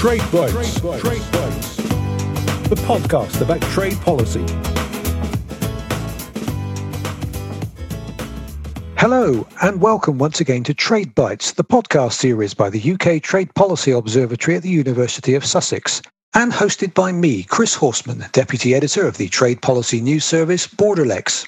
Trade 0.00 0.22
Bites. 0.32 0.80
Trade 0.80 1.22
Bites. 1.30 1.76
The 1.76 2.80
podcast 2.86 3.42
about 3.42 3.60
trade 3.70 4.00
policy. 4.00 4.46
Hello, 8.96 9.46
and 9.60 9.82
welcome 9.82 10.16
once 10.16 10.40
again 10.40 10.64
to 10.64 10.72
Trade 10.72 11.14
Bites, 11.14 11.52
the 11.52 11.64
podcast 11.64 12.14
series 12.14 12.54
by 12.54 12.70
the 12.70 12.92
UK 12.92 13.22
Trade 13.22 13.54
Policy 13.54 13.90
Observatory 13.90 14.56
at 14.56 14.62
the 14.62 14.70
University 14.70 15.34
of 15.34 15.44
Sussex, 15.44 16.00
and 16.32 16.50
hosted 16.50 16.94
by 16.94 17.12
me, 17.12 17.42
Chris 17.42 17.74
Horseman, 17.74 18.24
Deputy 18.32 18.74
Editor 18.74 19.06
of 19.06 19.18
the 19.18 19.28
Trade 19.28 19.60
Policy 19.60 20.00
News 20.00 20.24
Service, 20.24 20.66
Borderlex. 20.66 21.46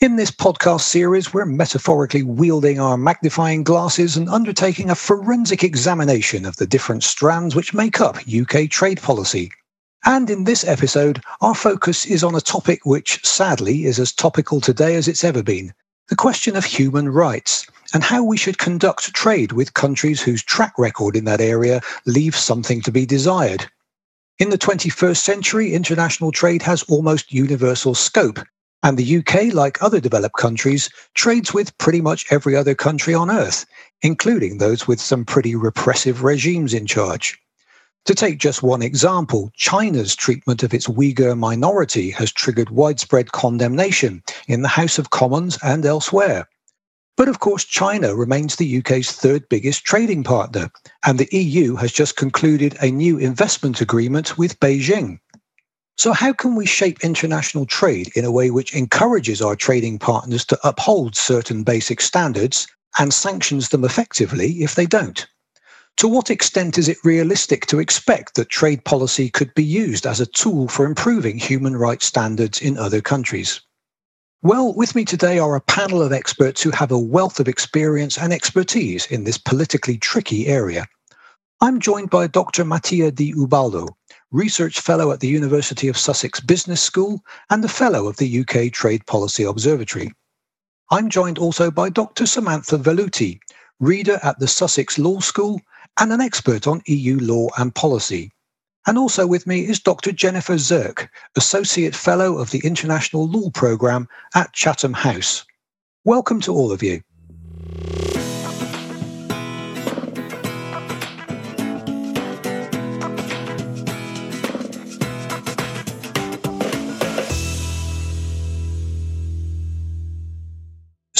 In 0.00 0.16
this 0.16 0.30
podcast 0.30 0.80
series, 0.80 1.34
we're 1.34 1.44
metaphorically 1.44 2.22
wielding 2.22 2.80
our 2.80 2.96
magnifying 2.96 3.62
glasses 3.62 4.16
and 4.16 4.30
undertaking 4.30 4.88
a 4.88 4.94
forensic 4.94 5.62
examination 5.62 6.46
of 6.46 6.56
the 6.56 6.66
different 6.66 7.04
strands 7.04 7.54
which 7.54 7.74
make 7.74 8.00
up 8.00 8.16
UK 8.26 8.70
trade 8.70 9.02
policy. 9.02 9.50
And 10.06 10.30
in 10.30 10.44
this 10.44 10.64
episode, 10.64 11.22
our 11.42 11.54
focus 11.54 12.06
is 12.06 12.24
on 12.24 12.34
a 12.34 12.40
topic 12.40 12.86
which, 12.86 13.22
sadly, 13.26 13.84
is 13.84 14.00
as 14.00 14.10
topical 14.10 14.58
today 14.58 14.94
as 14.94 15.06
it's 15.06 15.22
ever 15.22 15.42
been 15.42 15.74
the 16.08 16.16
question 16.16 16.56
of 16.56 16.64
human 16.64 17.10
rights 17.10 17.66
and 17.92 18.02
how 18.02 18.24
we 18.24 18.38
should 18.38 18.56
conduct 18.56 19.12
trade 19.12 19.52
with 19.52 19.74
countries 19.74 20.22
whose 20.22 20.42
track 20.42 20.72
record 20.78 21.14
in 21.14 21.26
that 21.26 21.42
area 21.42 21.82
leaves 22.06 22.38
something 22.38 22.80
to 22.80 22.90
be 22.90 23.04
desired. 23.04 23.70
In 24.38 24.48
the 24.48 24.56
21st 24.56 25.18
century, 25.18 25.74
international 25.74 26.32
trade 26.32 26.62
has 26.62 26.84
almost 26.84 27.34
universal 27.34 27.94
scope, 27.94 28.38
and 28.82 28.96
the 28.98 29.18
UK, 29.18 29.52
like 29.52 29.82
other 29.82 30.00
developed 30.00 30.36
countries, 30.36 30.90
trades 31.14 31.52
with 31.52 31.76
pretty 31.78 32.00
much 32.00 32.26
every 32.30 32.56
other 32.56 32.74
country 32.74 33.14
on 33.14 33.30
earth, 33.30 33.66
including 34.02 34.58
those 34.58 34.88
with 34.88 35.00
some 35.00 35.24
pretty 35.24 35.54
repressive 35.54 36.22
regimes 36.22 36.72
in 36.72 36.86
charge. 36.86 37.38
To 38.06 38.14
take 38.14 38.38
just 38.38 38.62
one 38.62 38.80
example, 38.82 39.52
China's 39.54 40.16
treatment 40.16 40.62
of 40.62 40.72
its 40.72 40.86
Uyghur 40.86 41.38
minority 41.38 42.10
has 42.12 42.32
triggered 42.32 42.70
widespread 42.70 43.32
condemnation 43.32 44.22
in 44.48 44.62
the 44.62 44.68
House 44.68 44.98
of 44.98 45.10
Commons 45.10 45.58
and 45.62 45.84
elsewhere. 45.84 46.48
But 47.16 47.28
of 47.28 47.40
course, 47.40 47.64
China 47.64 48.16
remains 48.16 48.56
the 48.56 48.78
UK's 48.78 49.12
third 49.12 49.46
biggest 49.50 49.84
trading 49.84 50.24
partner, 50.24 50.70
and 51.04 51.18
the 51.18 51.28
EU 51.36 51.76
has 51.76 51.92
just 51.92 52.16
concluded 52.16 52.78
a 52.80 52.90
new 52.90 53.18
investment 53.18 53.82
agreement 53.82 54.38
with 54.38 54.58
Beijing. 54.58 55.20
So, 56.00 56.14
how 56.14 56.32
can 56.32 56.54
we 56.54 56.64
shape 56.64 57.04
international 57.04 57.66
trade 57.66 58.10
in 58.14 58.24
a 58.24 58.30
way 58.32 58.50
which 58.50 58.72
encourages 58.72 59.42
our 59.42 59.54
trading 59.54 59.98
partners 59.98 60.46
to 60.46 60.58
uphold 60.66 61.14
certain 61.14 61.62
basic 61.62 62.00
standards 62.00 62.66
and 62.98 63.12
sanctions 63.12 63.68
them 63.68 63.84
effectively 63.84 64.62
if 64.62 64.76
they 64.76 64.86
don't? 64.86 65.26
To 65.98 66.08
what 66.08 66.30
extent 66.30 66.78
is 66.78 66.88
it 66.88 66.96
realistic 67.04 67.66
to 67.66 67.80
expect 67.80 68.36
that 68.36 68.48
trade 68.48 68.82
policy 68.86 69.28
could 69.28 69.52
be 69.52 69.62
used 69.62 70.06
as 70.06 70.20
a 70.20 70.32
tool 70.40 70.68
for 70.68 70.86
improving 70.86 71.36
human 71.36 71.76
rights 71.76 72.06
standards 72.06 72.62
in 72.62 72.78
other 72.78 73.02
countries? 73.02 73.60
Well, 74.40 74.72
with 74.72 74.94
me 74.94 75.04
today 75.04 75.38
are 75.38 75.54
a 75.54 75.60
panel 75.60 76.00
of 76.00 76.14
experts 76.14 76.62
who 76.62 76.70
have 76.70 76.90
a 76.90 76.98
wealth 76.98 77.40
of 77.40 77.46
experience 77.46 78.16
and 78.16 78.32
expertise 78.32 79.04
in 79.04 79.24
this 79.24 79.36
politically 79.36 79.98
tricky 79.98 80.46
area. 80.46 80.86
I'm 81.60 81.78
joined 81.78 82.08
by 82.08 82.26
Dr. 82.26 82.64
Mattia 82.64 83.10
Di 83.10 83.34
Ubaldo, 83.36 83.98
Research 84.32 84.78
Fellow 84.78 85.10
at 85.10 85.18
the 85.18 85.26
University 85.26 85.88
of 85.88 85.98
Sussex 85.98 86.38
Business 86.38 86.80
School 86.80 87.24
and 87.50 87.64
a 87.64 87.68
Fellow 87.68 88.06
of 88.06 88.16
the 88.18 88.40
UK 88.40 88.72
Trade 88.72 89.04
Policy 89.06 89.42
Observatory. 89.42 90.12
I'm 90.92 91.10
joined 91.10 91.38
also 91.38 91.68
by 91.68 91.88
Dr. 91.88 92.26
Samantha 92.26 92.78
Velluti, 92.78 93.40
Reader 93.80 94.20
at 94.22 94.38
the 94.38 94.46
Sussex 94.46 94.98
Law 94.98 95.18
School 95.18 95.60
and 95.98 96.12
an 96.12 96.20
expert 96.20 96.68
on 96.68 96.80
EU 96.86 97.18
law 97.18 97.48
and 97.58 97.74
policy. 97.74 98.30
And 98.86 98.96
also 98.96 99.26
with 99.26 99.48
me 99.48 99.66
is 99.66 99.80
Dr. 99.80 100.12
Jennifer 100.12 100.54
Zerk, 100.54 101.08
Associate 101.36 101.94
Fellow 101.94 102.38
of 102.38 102.52
the 102.52 102.60
International 102.62 103.26
Law 103.26 103.50
Programme 103.50 104.08
at 104.36 104.52
Chatham 104.52 104.92
House. 104.92 105.44
Welcome 106.04 106.40
to 106.42 106.54
all 106.54 106.70
of 106.70 106.84
you. 106.84 107.02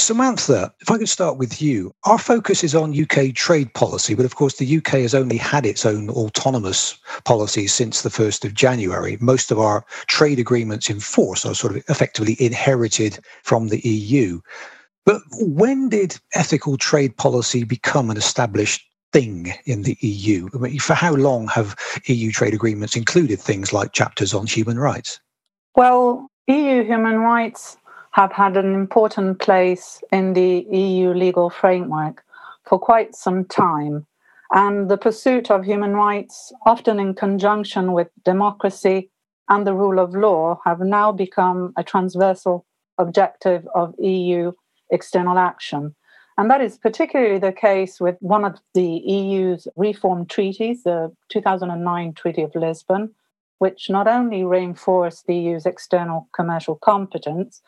Samantha, 0.01 0.73
if 0.81 0.89
I 0.89 0.97
could 0.97 1.09
start 1.09 1.37
with 1.37 1.61
you. 1.61 1.93
Our 2.05 2.17
focus 2.17 2.63
is 2.63 2.75
on 2.75 2.99
UK 2.99 3.33
trade 3.33 3.73
policy, 3.73 4.15
but 4.15 4.25
of 4.25 4.35
course, 4.35 4.57
the 4.57 4.77
UK 4.77 4.93
has 5.01 5.13
only 5.13 5.37
had 5.37 5.65
its 5.65 5.85
own 5.85 6.09
autonomous 6.09 6.97
policy 7.23 7.67
since 7.67 8.01
the 8.01 8.09
1st 8.09 8.45
of 8.45 8.53
January. 8.53 9.17
Most 9.21 9.51
of 9.51 9.59
our 9.59 9.85
trade 10.07 10.39
agreements 10.39 10.89
in 10.89 10.99
force 10.99 11.45
are 11.45 11.53
sort 11.53 11.75
of 11.75 11.83
effectively 11.87 12.35
inherited 12.39 13.19
from 13.43 13.67
the 13.67 13.79
EU. 13.87 14.41
But 15.05 15.21
when 15.39 15.89
did 15.89 16.19
ethical 16.33 16.77
trade 16.77 17.15
policy 17.17 17.63
become 17.63 18.09
an 18.09 18.17
established 18.17 18.83
thing 19.13 19.53
in 19.65 19.83
the 19.83 19.97
EU? 20.01 20.49
I 20.53 20.57
mean, 20.57 20.79
for 20.79 20.93
how 20.93 21.13
long 21.13 21.47
have 21.49 21.75
EU 22.07 22.31
trade 22.31 22.53
agreements 22.53 22.95
included 22.95 23.39
things 23.39 23.71
like 23.71 23.93
chapters 23.93 24.33
on 24.33 24.47
human 24.47 24.79
rights? 24.79 25.19
Well, 25.75 26.27
EU 26.47 26.83
human 26.83 27.19
rights 27.19 27.77
have 28.11 28.31
had 28.31 28.57
an 28.57 28.73
important 28.73 29.39
place 29.39 30.01
in 30.11 30.33
the 30.33 30.65
EU 30.69 31.13
legal 31.13 31.49
framework 31.49 32.23
for 32.65 32.77
quite 32.77 33.15
some 33.15 33.45
time. 33.45 34.05
And 34.53 34.89
the 34.89 34.97
pursuit 34.97 35.49
of 35.49 35.63
human 35.63 35.93
rights, 35.93 36.51
often 36.65 36.99
in 36.99 37.13
conjunction 37.15 37.93
with 37.93 38.09
democracy 38.25 39.09
and 39.49 39.65
the 39.65 39.73
rule 39.73 39.99
of 39.99 40.13
law, 40.13 40.59
have 40.65 40.81
now 40.81 41.11
become 41.11 41.73
a 41.77 41.83
transversal 41.83 42.65
objective 42.97 43.65
of 43.73 43.95
EU 43.97 44.51
external 44.89 45.37
action. 45.37 45.95
And 46.37 46.49
that 46.49 46.61
is 46.61 46.77
particularly 46.77 47.39
the 47.39 47.53
case 47.53 48.01
with 48.01 48.17
one 48.19 48.43
of 48.43 48.57
the 48.73 49.01
EU's 49.05 49.67
reform 49.75 50.25
treaties, 50.25 50.83
the 50.83 51.13
2009 51.29 52.13
Treaty 52.13 52.41
of 52.41 52.55
Lisbon, 52.55 53.13
which 53.59 53.89
not 53.89 54.07
only 54.07 54.43
reinforced 54.43 55.27
the 55.27 55.35
EU's 55.35 55.65
external 55.65 56.27
commercial 56.33 56.75
competence, 56.75 57.61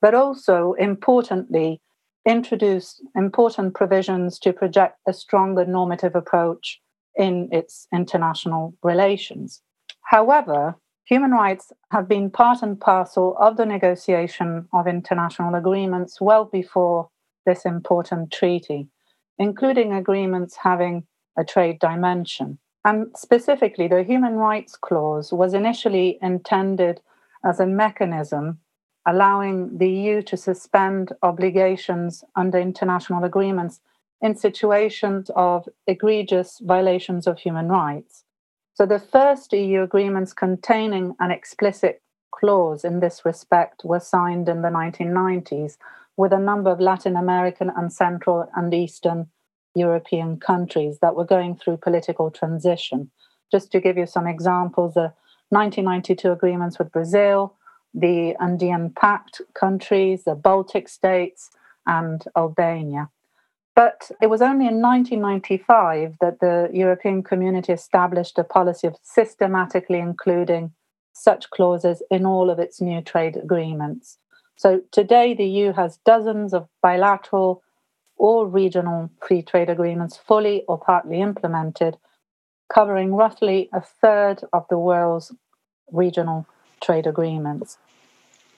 but 0.00 0.14
also 0.14 0.74
importantly, 0.74 1.80
introduce 2.26 3.00
important 3.14 3.74
provisions 3.74 4.38
to 4.40 4.52
project 4.52 4.98
a 5.06 5.12
stronger 5.12 5.64
normative 5.64 6.14
approach 6.14 6.80
in 7.14 7.48
its 7.52 7.86
international 7.94 8.74
relations. 8.82 9.62
However, 10.02 10.76
human 11.04 11.30
rights 11.30 11.72
have 11.92 12.08
been 12.08 12.30
part 12.30 12.62
and 12.62 12.80
parcel 12.80 13.36
of 13.38 13.56
the 13.56 13.66
negotiation 13.66 14.68
of 14.72 14.86
international 14.86 15.54
agreements 15.54 16.20
well 16.20 16.44
before 16.44 17.08
this 17.46 17.64
important 17.64 18.32
treaty, 18.32 18.88
including 19.38 19.92
agreements 19.92 20.56
having 20.56 21.06
a 21.38 21.44
trade 21.44 21.78
dimension. 21.78 22.58
And 22.84 23.08
specifically, 23.16 23.88
the 23.88 24.02
Human 24.02 24.34
Rights 24.34 24.76
Clause 24.76 25.32
was 25.32 25.54
initially 25.54 26.18
intended 26.22 27.00
as 27.44 27.60
a 27.60 27.66
mechanism 27.66 28.58
allowing 29.06 29.78
the 29.78 29.88
EU 29.88 30.22
to 30.22 30.36
suspend 30.36 31.12
obligations 31.22 32.24
under 32.34 32.58
international 32.58 33.24
agreements 33.24 33.80
in 34.20 34.34
situations 34.34 35.30
of 35.36 35.68
egregious 35.86 36.58
violations 36.62 37.26
of 37.26 37.38
human 37.38 37.68
rights. 37.68 38.24
So, 38.74 38.84
the 38.84 38.98
first 38.98 39.52
EU 39.52 39.82
agreements 39.82 40.32
containing 40.32 41.14
an 41.20 41.30
explicit 41.30 42.02
clause 42.30 42.84
in 42.84 43.00
this 43.00 43.24
respect 43.24 43.82
were 43.84 44.00
signed 44.00 44.48
in 44.48 44.62
the 44.62 44.68
1990s 44.68 45.76
with 46.16 46.32
a 46.32 46.38
number 46.38 46.70
of 46.70 46.80
Latin 46.80 47.16
American 47.16 47.70
and 47.76 47.92
Central 47.92 48.50
and 48.54 48.74
Eastern 48.74 49.28
European 49.74 50.38
countries 50.38 50.98
that 51.00 51.14
were 51.14 51.24
going 51.24 51.56
through 51.56 51.76
political 51.76 52.30
transition. 52.30 53.10
Just 53.52 53.70
to 53.72 53.80
give 53.80 53.96
you 53.96 54.06
some 54.06 54.26
examples, 54.26 54.94
the 54.94 55.12
1992 55.50 56.32
agreements 56.32 56.78
with 56.78 56.90
Brazil, 56.90 57.55
the 57.96 58.36
Andean 58.38 58.90
Pact 58.90 59.40
countries, 59.54 60.24
the 60.24 60.34
Baltic 60.34 60.88
states, 60.88 61.50
and 61.86 62.22
Albania. 62.36 63.08
But 63.74 64.10
it 64.22 64.28
was 64.28 64.42
only 64.42 64.66
in 64.66 64.80
1995 64.80 66.16
that 66.20 66.40
the 66.40 66.70
European 66.72 67.22
community 67.22 67.72
established 67.72 68.38
a 68.38 68.44
policy 68.44 68.86
of 68.86 68.96
systematically 69.02 69.98
including 69.98 70.72
such 71.12 71.48
clauses 71.50 72.02
in 72.10 72.26
all 72.26 72.50
of 72.50 72.58
its 72.58 72.80
new 72.80 73.00
trade 73.00 73.36
agreements. 73.36 74.18
So 74.56 74.82
today, 74.92 75.34
the 75.34 75.44
EU 75.44 75.72
has 75.72 75.98
dozens 76.04 76.54
of 76.54 76.68
bilateral 76.82 77.62
or 78.16 78.46
regional 78.46 79.10
free 79.20 79.42
trade 79.42 79.68
agreements 79.68 80.16
fully 80.16 80.64
or 80.66 80.78
partly 80.78 81.20
implemented, 81.20 81.98
covering 82.72 83.14
roughly 83.14 83.68
a 83.72 83.80
third 83.80 84.42
of 84.52 84.66
the 84.68 84.78
world's 84.78 85.32
regional 85.92 86.46
trade 86.80 87.06
agreements. 87.06 87.78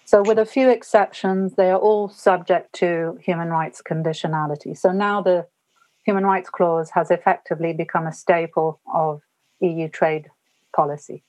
So, 0.09 0.23
with 0.23 0.39
a 0.39 0.47
few 0.47 0.71
exceptions, 0.71 1.57
they 1.57 1.71
are 1.71 1.79
all 1.79 2.09
subject 2.09 2.73
to 2.77 3.19
human 3.23 3.51
rights 3.51 3.83
conditionality. 3.87 4.75
So 4.75 4.91
now 4.91 5.21
the 5.21 5.47
Human 6.07 6.25
Rights 6.25 6.49
Clause 6.49 6.89
has 6.93 7.11
effectively 7.11 7.75
become 7.75 8.07
a 8.07 8.13
staple 8.15 8.81
of 8.95 9.21
EU 9.61 9.87
trade 9.91 10.31
policy. 10.75 11.25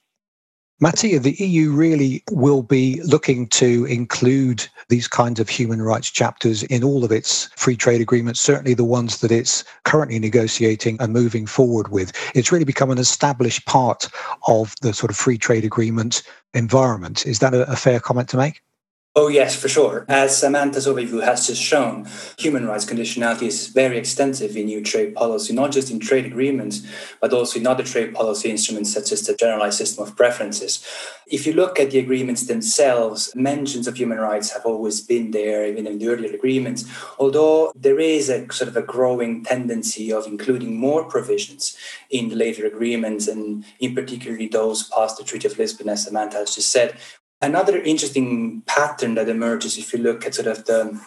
Mattia, 0.79 1.19
the 1.19 1.33
EU 1.33 1.73
really 1.73 2.23
will 2.31 2.63
be 2.63 3.01
looking 3.01 3.47
to 3.47 3.83
include 3.83 4.65
these 4.87 5.09
kinds 5.09 5.41
of 5.41 5.49
human 5.49 5.81
rights 5.81 6.09
chapters 6.09 6.63
in 6.63 6.81
all 6.81 7.03
of 7.03 7.11
its 7.11 7.49
free 7.57 7.75
trade 7.75 7.99
agreements, 7.99 8.39
certainly 8.39 8.75
the 8.75 8.85
ones 8.85 9.19
that 9.19 9.29
it's 9.29 9.65
currently 9.83 10.19
negotiating 10.19 10.95
and 11.01 11.11
moving 11.11 11.45
forward 11.45 11.89
with. 11.89 12.13
It's 12.33 12.53
really 12.53 12.63
become 12.63 12.91
an 12.91 12.97
established 12.97 13.65
part 13.65 14.07
of 14.47 14.73
the 14.81 14.93
sort 14.93 15.11
of 15.11 15.17
free 15.17 15.37
trade 15.37 15.65
agreement 15.65 16.23
environment. 16.53 17.25
Is 17.25 17.39
that 17.39 17.53
a, 17.53 17.69
a 17.69 17.75
fair 17.75 17.99
comment 17.99 18.29
to 18.29 18.37
make? 18.37 18.61
Oh, 19.21 19.27
yes, 19.27 19.53
for 19.53 19.67
sure. 19.67 20.05
As 20.07 20.37
Samantha's 20.37 20.87
overview 20.87 21.21
has 21.21 21.45
just 21.45 21.61
shown, 21.61 22.07
human 22.37 22.65
rights 22.65 22.85
conditionality 22.85 23.47
is 23.47 23.67
very 23.67 23.97
extensive 23.97 24.55
in 24.55 24.69
EU 24.69 24.81
trade 24.81 25.13
policy, 25.13 25.53
not 25.53 25.73
just 25.73 25.91
in 25.91 25.99
trade 25.99 26.25
agreements, 26.25 26.87
but 27.19 27.33
also 27.33 27.59
in 27.59 27.67
other 27.67 27.83
trade 27.83 28.13
policy 28.13 28.49
instruments 28.49 28.93
such 28.93 29.11
as 29.11 29.23
the 29.23 29.35
generalized 29.35 29.77
system 29.77 30.07
of 30.07 30.15
preferences. 30.15 30.81
If 31.27 31.45
you 31.45 31.51
look 31.51 31.81
at 31.81 31.91
the 31.91 31.99
agreements 31.99 32.47
themselves, 32.47 33.35
mentions 33.35 33.87
of 33.87 33.97
human 33.97 34.19
rights 34.19 34.53
have 34.53 34.65
always 34.65 35.01
been 35.01 35.31
there, 35.31 35.67
even 35.67 35.85
in 35.85 35.99
the 35.99 36.07
earlier 36.07 36.33
agreements, 36.33 36.85
although 37.19 37.73
there 37.75 37.99
is 37.99 38.29
a 38.29 38.49
sort 38.53 38.69
of 38.69 38.77
a 38.77 38.81
growing 38.81 39.43
tendency 39.43 40.13
of 40.13 40.27
including 40.27 40.77
more 40.77 41.03
provisions 41.03 41.77
in 42.09 42.29
the 42.29 42.37
later 42.37 42.65
agreements, 42.65 43.27
and 43.27 43.65
in 43.81 43.93
particularly 43.93 44.47
those 44.47 44.83
past 44.83 45.17
the 45.17 45.25
Treaty 45.25 45.47
of 45.49 45.59
Lisbon, 45.59 45.89
as 45.89 46.05
Samantha 46.05 46.37
has 46.37 46.55
just 46.55 46.71
said, 46.71 46.95
Another 47.41 47.77
interesting 47.77 48.63
pattern 48.65 49.15
that 49.15 49.29
emerges 49.29 49.77
if 49.77 49.93
you 49.93 49.99
look 49.99 50.25
at 50.25 50.35
sort 50.35 50.47
of 50.47 50.65
the 50.65 50.99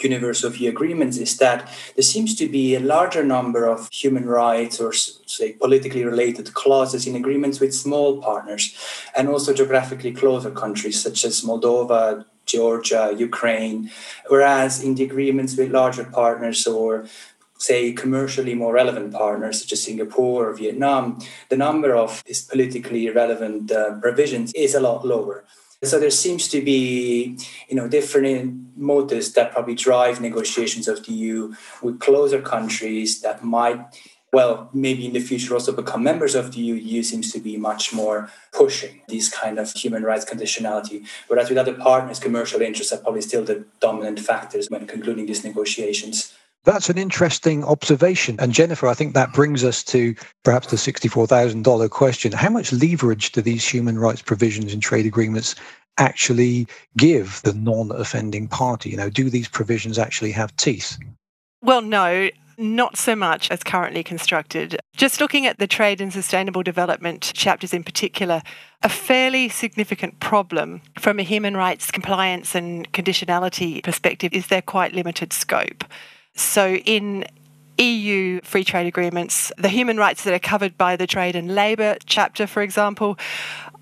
universe 0.00 0.42
of 0.42 0.56
EU 0.56 0.70
agreements 0.70 1.16
is 1.18 1.36
that 1.38 1.68
there 1.94 2.02
seems 2.02 2.34
to 2.34 2.48
be 2.48 2.74
a 2.74 2.80
larger 2.80 3.22
number 3.22 3.64
of 3.64 3.88
human 3.92 4.26
rights 4.26 4.80
or 4.80 4.92
say 4.92 5.52
politically 5.52 6.04
related 6.04 6.52
clauses 6.54 7.06
in 7.06 7.14
agreements 7.14 7.60
with 7.60 7.72
small 7.74 8.20
partners 8.20 8.76
and 9.16 9.28
also 9.28 9.54
geographically 9.54 10.12
closer 10.12 10.50
countries 10.50 11.00
such 11.00 11.24
as 11.24 11.42
Moldova, 11.42 12.24
Georgia, 12.44 13.14
Ukraine, 13.16 13.90
whereas 14.28 14.82
in 14.82 14.96
the 14.96 15.04
agreements 15.04 15.56
with 15.56 15.70
larger 15.70 16.04
partners 16.04 16.66
or 16.66 17.06
say 17.58 17.92
commercially 17.92 18.54
more 18.54 18.72
relevant 18.72 19.12
partners 19.12 19.60
such 19.60 19.72
as 19.72 19.82
Singapore 19.82 20.48
or 20.48 20.54
Vietnam, 20.54 21.18
the 21.50 21.56
number 21.56 21.94
of 21.94 22.22
these 22.24 22.42
politically 22.42 23.10
relevant 23.10 23.70
uh, 23.70 23.94
provisions 24.00 24.52
is 24.54 24.74
a 24.74 24.80
lot 24.80 25.04
lower. 25.04 25.44
So 25.84 26.00
there 26.00 26.10
seems 26.10 26.48
to 26.48 26.60
be, 26.60 27.38
you 27.68 27.76
know, 27.76 27.86
different 27.86 28.76
motives 28.76 29.32
that 29.34 29.52
probably 29.52 29.76
drive 29.76 30.20
negotiations 30.20 30.88
of 30.88 31.04
the 31.06 31.12
EU 31.12 31.54
with 31.82 32.00
closer 32.00 32.42
countries 32.42 33.20
that 33.20 33.44
might, 33.44 33.78
well, 34.32 34.70
maybe 34.72 35.06
in 35.06 35.12
the 35.12 35.20
future 35.20 35.54
also 35.54 35.70
become 35.70 36.02
members 36.02 36.34
of 36.34 36.50
the 36.50 36.58
EU. 36.60 36.74
EU 36.74 37.02
seems 37.04 37.30
to 37.30 37.38
be 37.38 37.56
much 37.56 37.92
more 37.92 38.28
pushing 38.52 39.02
these 39.06 39.28
kind 39.28 39.56
of 39.56 39.70
human 39.72 40.02
rights 40.02 40.24
conditionality, 40.24 41.06
whereas 41.28 41.48
with 41.48 41.58
other 41.58 41.74
partners, 41.74 42.18
commercial 42.18 42.60
interests 42.60 42.92
are 42.92 42.98
probably 42.98 43.22
still 43.22 43.44
the 43.44 43.64
dominant 43.78 44.18
factors 44.18 44.68
when 44.68 44.84
concluding 44.84 45.26
these 45.26 45.44
negotiations. 45.44 46.34
That's 46.68 46.90
an 46.90 46.98
interesting 46.98 47.64
observation. 47.64 48.36
And 48.38 48.52
Jennifer, 48.52 48.88
I 48.88 48.92
think 48.92 49.14
that 49.14 49.32
brings 49.32 49.64
us 49.64 49.82
to 49.84 50.14
perhaps 50.44 50.66
the 50.66 50.76
$64,000 50.76 51.88
question. 51.88 52.30
How 52.30 52.50
much 52.50 52.74
leverage 52.74 53.32
do 53.32 53.40
these 53.40 53.66
human 53.66 53.98
rights 53.98 54.20
provisions 54.20 54.74
in 54.74 54.80
trade 54.80 55.06
agreements 55.06 55.54
actually 55.96 56.66
give 56.94 57.40
the 57.42 57.54
non 57.54 57.90
offending 57.92 58.48
party? 58.48 58.90
You 58.90 58.98
know, 58.98 59.08
do 59.08 59.30
these 59.30 59.48
provisions 59.48 59.98
actually 59.98 60.30
have 60.32 60.54
teeth? 60.56 60.98
Well, 61.62 61.80
no. 61.80 62.28
Not 62.58 62.98
so 62.98 63.16
much 63.16 63.50
as 63.50 63.62
currently 63.62 64.02
constructed. 64.02 64.78
Just 64.94 65.22
looking 65.22 65.46
at 65.46 65.58
the 65.58 65.66
trade 65.66 66.02
and 66.02 66.12
sustainable 66.12 66.62
development 66.62 67.32
chapters 67.34 67.72
in 67.72 67.82
particular, 67.82 68.42
a 68.82 68.90
fairly 68.90 69.48
significant 69.48 70.20
problem 70.20 70.82
from 70.98 71.18
a 71.18 71.22
human 71.22 71.56
rights 71.56 71.90
compliance 71.90 72.54
and 72.54 72.92
conditionality 72.92 73.82
perspective 73.82 74.34
is 74.34 74.48
their 74.48 74.60
quite 74.60 74.92
limited 74.92 75.32
scope. 75.32 75.82
So, 76.38 76.76
in 76.76 77.24
EU 77.78 78.40
free 78.42 78.64
trade 78.64 78.86
agreements, 78.86 79.52
the 79.56 79.68
human 79.68 79.96
rights 79.96 80.24
that 80.24 80.34
are 80.34 80.38
covered 80.38 80.76
by 80.76 80.96
the 80.96 81.06
trade 81.06 81.36
and 81.36 81.54
labour 81.54 81.96
chapter, 82.06 82.46
for 82.46 82.62
example, 82.62 83.18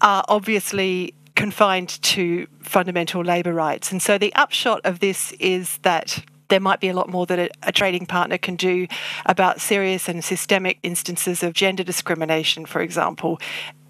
are 0.00 0.24
obviously 0.28 1.14
confined 1.34 2.00
to 2.02 2.46
fundamental 2.60 3.22
labour 3.22 3.52
rights. 3.52 3.92
And 3.92 4.00
so 4.02 4.18
the 4.18 4.34
upshot 4.34 4.80
of 4.84 5.00
this 5.00 5.32
is 5.32 5.78
that 5.78 6.24
there 6.48 6.60
might 6.60 6.80
be 6.80 6.88
a 6.88 6.94
lot 6.94 7.08
more 7.08 7.26
that 7.26 7.38
a, 7.38 7.50
a, 7.62 7.72
trading 7.72 8.06
partner 8.06 8.38
can 8.38 8.56
do 8.56 8.86
about 9.26 9.60
serious 9.60 10.08
and 10.08 10.24
systemic 10.24 10.78
instances 10.82 11.42
of 11.42 11.52
gender 11.52 11.82
discrimination, 11.82 12.64
for 12.64 12.80
example, 12.80 13.40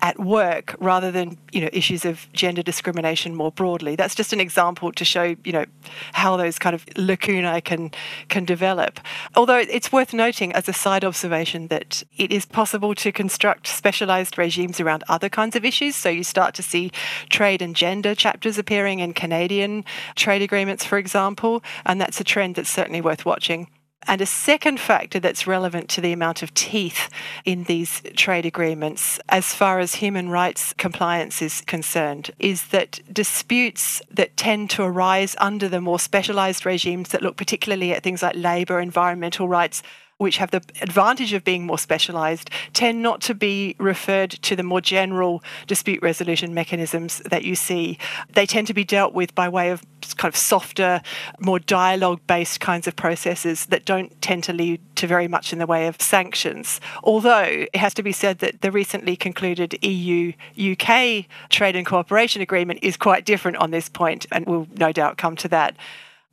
at 0.02 0.19
work 0.19 0.76
rather 0.78 1.10
than 1.10 1.38
you 1.52 1.60
know 1.60 1.69
issues 1.72 2.04
of 2.04 2.31
gender 2.32 2.62
discrimination 2.62 3.34
more 3.34 3.52
broadly. 3.52 3.96
That's 3.96 4.14
just 4.14 4.32
an 4.32 4.40
example 4.40 4.93
to 4.93 5.04
show 5.04 5.34
you 5.44 5.52
know 5.52 5.64
how 6.12 6.37
those 6.37 6.58
kind 6.58 6.75
of 6.75 6.84
lacunae 6.96 7.60
can 7.60 7.90
can 8.28 8.44
develop. 8.44 9.00
Although 9.34 9.58
it's 9.58 9.93
worth 9.93 10.12
noting 10.12 10.52
as 10.52 10.69
a 10.69 10.72
side 10.72 11.04
observation 11.04 11.69
that 11.69 12.02
it 12.16 12.31
is 12.32 12.46
possible 12.46 12.94
to 12.96 13.12
construct 13.12 13.66
specialized 13.66 14.38
regimes 14.38 14.81
around 14.81 15.04
other 15.08 15.28
kinds 15.28 15.56
of 15.56 15.64
issues. 15.64 15.96
So 15.96 16.08
you 16.08 16.25
start 16.25 16.54
to 16.54 16.62
see 16.62 16.90
trade 17.28 17.62
and 17.62 17.75
gender 17.75 18.14
chapters 18.14 18.58
appearing 18.58 19.00
in 19.00 19.14
Canadian 19.14 19.84
trade 20.14 20.43
agreements, 20.43 20.84
for 20.84 20.98
example, 20.98 21.62
and 21.84 22.00
that's 22.00 22.20
a 22.20 22.25
trend 22.25 22.56
that's 22.56 22.70
certainly 22.70 23.00
worth 23.00 23.25
watching. 23.25 23.69
And 24.08 24.20
a 24.20 24.26
second 24.26 24.79
factor 24.79 25.19
that's 25.19 25.47
relevant 25.47 25.88
to 25.91 26.00
the 26.00 26.12
amount 26.12 26.43
of 26.43 26.55
teeth 26.55 27.08
in 27.44 27.64
these 27.64 28.03
trade 28.14 28.47
agreements, 28.47 29.19
as 29.29 29.53
far 29.53 29.81
as 29.81 29.97
human 29.97 30.29
rights 30.29 30.73
compliance 30.75 31.43
is 31.43 31.62
concerned, 31.62 32.31
is 32.38 32.69
that 32.69 33.00
disputes 33.12 34.00
that 34.11 34.37
tend 34.37 34.70
to 34.70 34.85
arise 34.85 35.35
under 35.38 35.69
the 35.69 35.81
more 35.81 35.99
specialised 35.99 36.64
regimes 36.64 37.08
that 37.08 37.23
look 37.23 37.37
particularly 37.37 37.93
at 37.93 38.03
things 38.03 38.23
like 38.23 38.37
labour, 38.37 38.81
environmental 38.81 39.49
rights, 39.49 39.82
which 40.18 40.38
have 40.38 40.50
the 40.50 40.62
advantage 40.80 41.32
of 41.32 41.44
being 41.44 41.66
more 41.66 41.78
specialized, 41.78 42.50
tend 42.72 43.02
not 43.02 43.20
to 43.20 43.34
be 43.34 43.76
referred 43.78 44.30
to 44.30 44.56
the 44.56 44.62
more 44.62 44.80
general 44.80 45.42
dispute 45.66 46.02
resolution 46.02 46.54
mechanisms 46.54 47.18
that 47.26 47.44
you 47.44 47.54
see. 47.54 47.98
They 48.32 48.46
tend 48.46 48.66
to 48.68 48.74
be 48.74 48.84
dealt 48.84 49.12
with 49.12 49.34
by 49.34 49.48
way 49.48 49.70
of 49.70 49.82
kind 50.17 50.32
of 50.32 50.36
softer, 50.36 51.02
more 51.38 51.58
dialogue 51.58 52.20
based 52.26 52.60
kinds 52.60 52.86
of 52.86 52.96
processes 52.96 53.67
that 53.67 53.84
don't 53.84 54.20
tend 54.22 54.44
to 54.44 54.52
lead 54.52 54.81
to 54.96 55.06
very 55.06 55.29
much 55.29 55.52
in 55.52 55.58
the 55.58 55.67
way 55.67 55.86
of 55.86 56.00
sanctions. 56.00 56.81
Although 57.02 57.67
it 57.72 57.76
has 57.76 57.93
to 57.94 58.02
be 58.02 58.12
said 58.12 58.38
that 58.38 58.62
the 58.62 58.70
recently 58.70 59.17
concluded 59.17 59.79
EU 59.84 60.32
UK 60.58 61.26
trade 61.50 61.76
and 61.76 61.84
cooperation 61.84 62.41
agreement 62.41 62.79
is 62.82 62.96
quite 62.96 63.26
different 63.26 63.58
on 63.58 63.70
this 63.70 63.88
point, 63.88 64.26
and 64.32 64.46
we'll 64.46 64.67
no 64.76 64.93
doubt 64.93 65.19
come 65.19 65.36
to 65.36 65.48
that. 65.48 65.76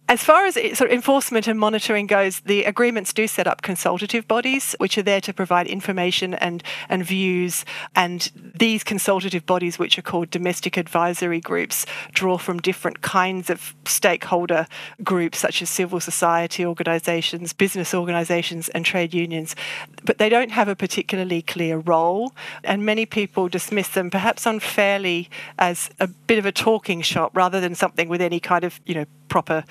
As 0.10 0.22
far 0.22 0.46
as 0.46 0.56
sort 0.56 0.82
of 0.82 0.92
enforcement 0.92 1.48
and 1.48 1.58
monitoring 1.58 2.08
goes, 2.08 2.42
the 2.42 2.66
agreements 2.66 3.14
do 3.14 3.26
set 3.26 3.48
up 3.48 3.62
consultative 3.62 4.28
bodies, 4.28 4.76
which 4.78 4.98
are 4.98 5.02
there 5.02 5.22
to 5.22 5.34
provide 5.34 5.66
information 5.66 6.34
and, 6.34 6.62
and 6.90 7.06
views. 7.06 7.64
And 7.96 8.30
these 8.36 8.84
consultative 8.84 9.46
bodies, 9.46 9.80
which 9.80 9.98
are 9.98 10.02
called 10.02 10.30
domestic 10.30 10.76
advisory 10.76 11.40
groups, 11.40 11.86
draw 12.12 12.38
from 12.38 12.60
different 12.60 13.02
kinds 13.02 13.50
of 13.50 13.74
stakeholder 13.86 14.68
groups, 15.04 15.40
such 15.40 15.62
as 15.62 15.70
civil 15.70 16.02
society 16.02 16.66
organisations, 16.66 17.54
business 17.54 17.94
organisations, 17.94 18.68
and 18.70 18.86
trade 18.86 19.14
unions. 19.14 19.56
But 20.04 20.18
they 20.18 20.28
don't 20.28 20.52
have 20.52 20.68
a 20.68 20.76
particularly 20.76 21.42
clear 21.42 21.78
role, 21.78 22.34
and 22.66 22.86
many 22.86 23.06
people 23.06 23.48
dismiss 23.48 23.88
them, 23.88 24.10
perhaps 24.10 24.46
unfairly, 24.46 25.30
as 25.58 25.90
a 26.02 26.08
bit 26.08 26.40
of 26.40 26.46
a 26.46 26.52
talking 26.52 27.02
shop 27.02 27.32
rather 27.34 27.62
than 27.62 27.74
something 27.74 28.10
with 28.10 28.22
any 28.22 28.42
kind 28.42 28.66
of, 28.66 28.82
you 28.86 28.96
know, 28.96 29.06
proper 29.30 29.64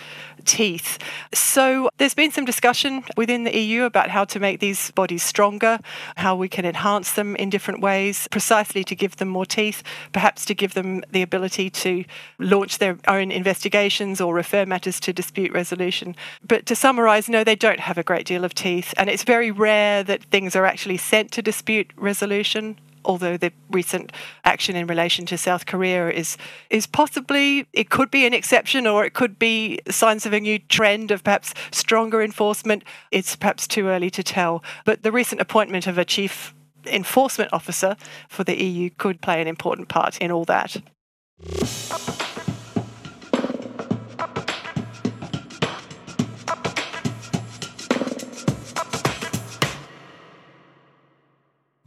teeth. 0.44 0.98
So 1.32 1.88
there's 1.98 2.14
been 2.14 2.32
some 2.32 2.44
discussion 2.44 3.04
within 3.16 3.44
the 3.44 3.56
EU 3.56 3.84
about 3.84 4.10
how 4.10 4.24
to 4.24 4.40
make 4.40 4.60
these 4.60 4.90
bodies 4.92 5.22
stronger, 5.22 5.78
how 6.16 6.34
we 6.36 6.48
can 6.48 6.64
enhance 6.64 7.12
them 7.12 7.36
in 7.36 7.50
different 7.50 7.80
ways, 7.80 8.28
precisely 8.30 8.84
to 8.84 8.94
give 8.94 9.16
them 9.16 9.28
more 9.28 9.46
teeth, 9.46 9.82
perhaps 10.12 10.44
to 10.46 10.54
give 10.54 10.74
them 10.74 11.02
the 11.10 11.22
ability 11.22 11.70
to 11.70 12.04
launch 12.38 12.78
their 12.78 12.98
own 13.08 13.30
investigations 13.30 14.20
or 14.20 14.34
refer 14.34 14.66
matters 14.66 14.98
to 15.00 15.12
dispute 15.12 15.52
resolution. 15.52 16.16
But 16.46 16.66
to 16.66 16.76
summarise, 16.76 17.28
no, 17.28 17.44
they 17.44 17.56
don't 17.56 17.80
have 17.80 17.98
a 17.98 18.02
great 18.02 18.26
deal 18.26 18.44
of 18.44 18.54
teeth, 18.54 18.92
and 18.96 19.08
it's 19.08 19.24
very 19.24 19.50
rare 19.50 20.02
that 20.02 20.24
things 20.24 20.56
are 20.56 20.66
actually 20.66 20.96
sent 20.96 21.30
to 21.32 21.42
dispute 21.42 21.90
resolution 21.96 22.78
although 23.04 23.36
the 23.36 23.52
recent 23.70 24.12
action 24.44 24.76
in 24.76 24.86
relation 24.86 25.26
to 25.26 25.38
South 25.38 25.66
Korea 25.66 26.10
is 26.10 26.36
is 26.70 26.86
possibly 26.86 27.66
it 27.72 27.90
could 27.90 28.10
be 28.10 28.26
an 28.26 28.34
exception 28.34 28.86
or 28.86 29.04
it 29.04 29.14
could 29.14 29.38
be 29.38 29.80
signs 29.88 30.26
of 30.26 30.32
a 30.32 30.40
new 30.40 30.58
trend 30.58 31.10
of 31.10 31.24
perhaps 31.24 31.54
stronger 31.70 32.22
enforcement. 32.22 32.84
It's 33.10 33.36
perhaps 33.36 33.66
too 33.66 33.88
early 33.88 34.10
to 34.10 34.22
tell. 34.22 34.62
But 34.84 35.02
the 35.02 35.12
recent 35.12 35.40
appointment 35.40 35.86
of 35.86 35.98
a 35.98 36.04
chief 36.04 36.54
enforcement 36.86 37.52
officer 37.52 37.96
for 38.28 38.44
the 38.44 38.62
EU 38.62 38.90
could 38.90 39.20
play 39.20 39.40
an 39.40 39.48
important 39.48 39.88
part 39.88 40.18
in 40.18 40.30
all 40.30 40.44
that. 40.44 40.76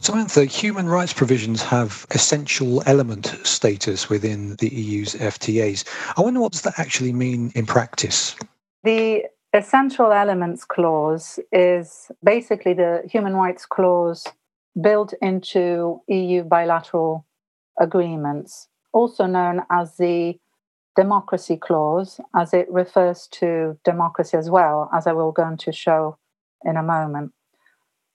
Samantha, 0.06 0.46
human 0.46 0.88
rights 0.88 1.14
provisions 1.14 1.64
have 1.64 2.06
essential 2.12 2.84
element 2.86 3.26
status 3.42 4.08
within 4.08 4.56
the 4.58 4.70
EU's 4.70 5.16
FTAs. 5.16 5.84
I 6.16 6.22
wonder 6.22 6.42
what 6.42 6.52
does 6.52 6.62
that 6.62 6.78
actually 6.78 7.12
mean 7.12 7.52
in 7.56 7.66
practice? 7.66 8.36
The 8.84 9.24
essential 9.52 10.12
elements 10.12 10.64
clause 10.64 11.40
is 11.52 12.12
basically 12.24 12.74
the 12.74 13.02
human 13.10 13.34
rights 13.34 13.66
clause 13.66 14.28
built 14.80 15.16
into 15.24 16.00
EU 16.08 16.44
bilateral 16.44 17.26
agreements, 17.80 18.68
also 18.94 19.26
known 19.26 19.64
as 19.72 19.98
the 19.98 20.40
democracy 20.96 21.58
clause, 21.58 22.20
as 22.36 22.54
it 22.54 22.72
refers 22.72 23.28
to 23.40 23.76
democracy 23.84 24.38
as 24.38 24.52
well, 24.52 24.88
as 24.94 25.08
I 25.08 25.14
will 25.14 25.32
go 25.32 25.42
on 25.42 25.58
to 25.58 25.72
show 25.72 26.20
in 26.64 26.78
a 26.78 26.84
moment, 26.84 27.34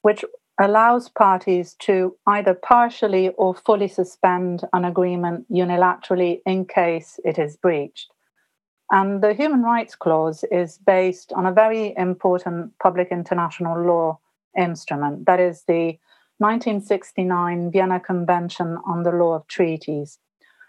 which 0.03 0.25
allows 0.61 1.09
parties 1.09 1.75
to 1.81 2.15
either 2.27 2.53
partially 2.55 3.31
or 3.31 3.55
fully 3.55 3.89
suspend 3.89 4.63
an 4.75 4.85
agreement 4.85 5.51
unilaterally 5.51 6.43
in 6.45 6.67
case 6.67 7.19
it 7.25 7.39
is 7.39 7.57
breached. 7.57 8.13
And 8.93 9.23
the 9.23 9.33
Human 9.33 9.63
Rights 9.63 9.95
Clause 9.95 10.45
is 10.51 10.79
based 10.79 11.33
on 11.33 11.47
a 11.47 11.53
very 11.53 11.95
important 11.97 12.73
public 12.83 13.09
international 13.11 13.81
law 13.81 14.19
instrument, 14.59 15.27
that 15.27 15.41
is 15.41 15.63
the 15.67 15.99
1969 16.39 17.71
Vienna 17.71 18.01
Convention 18.01 18.79
on 18.87 19.03
the 19.03 19.13
Law 19.13 19.35
of 19.35 19.47
Treaties, 19.47 20.19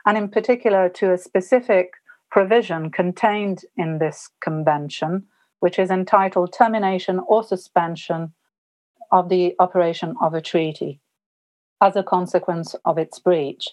and 0.05 0.17
in 0.17 0.29
particular 0.29 0.87
to 0.89 1.11
a 1.11 1.17
specific 1.17 1.93
provision 2.29 2.91
contained 2.91 3.65
in 3.75 3.97
this 3.97 4.29
convention, 4.39 5.25
which 5.59 5.79
is 5.79 5.89
entitled 5.89 6.53
Termination 6.53 7.19
or 7.27 7.43
Suspension 7.43 8.33
of 9.11 9.29
the 9.29 9.55
Operation 9.59 10.15
of 10.21 10.33
a 10.33 10.41
Treaty 10.41 10.99
as 11.81 11.95
a 11.95 12.03
consequence 12.03 12.75
of 12.85 12.97
its 12.97 13.19
breach. 13.19 13.67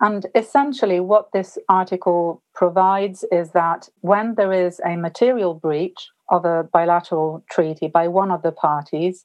And 0.00 0.26
essentially, 0.34 1.00
what 1.00 1.32
this 1.32 1.58
article 1.68 2.42
provides 2.54 3.24
is 3.32 3.50
that 3.50 3.88
when 4.00 4.36
there 4.36 4.52
is 4.52 4.80
a 4.84 4.96
material 4.96 5.54
breach 5.54 6.08
of 6.30 6.44
a 6.44 6.68
bilateral 6.72 7.44
treaty 7.50 7.88
by 7.88 8.06
one 8.06 8.30
of 8.30 8.42
the 8.42 8.52
parties, 8.52 9.24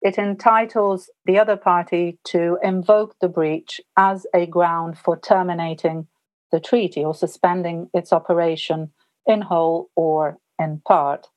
it 0.00 0.16
entitles 0.16 1.10
the 1.26 1.38
other 1.38 1.56
party 1.56 2.18
to 2.24 2.58
invoke 2.62 3.14
the 3.20 3.28
breach 3.28 3.80
as 3.98 4.26
a 4.34 4.46
ground 4.46 4.96
for 4.96 5.18
terminating 5.18 6.06
the 6.50 6.60
treaty 6.60 7.04
or 7.04 7.14
suspending 7.14 7.90
its 7.92 8.12
operation 8.12 8.90
in 9.26 9.42
whole 9.42 9.90
or 9.94 10.38
in 10.58 10.80
part. 10.86 11.28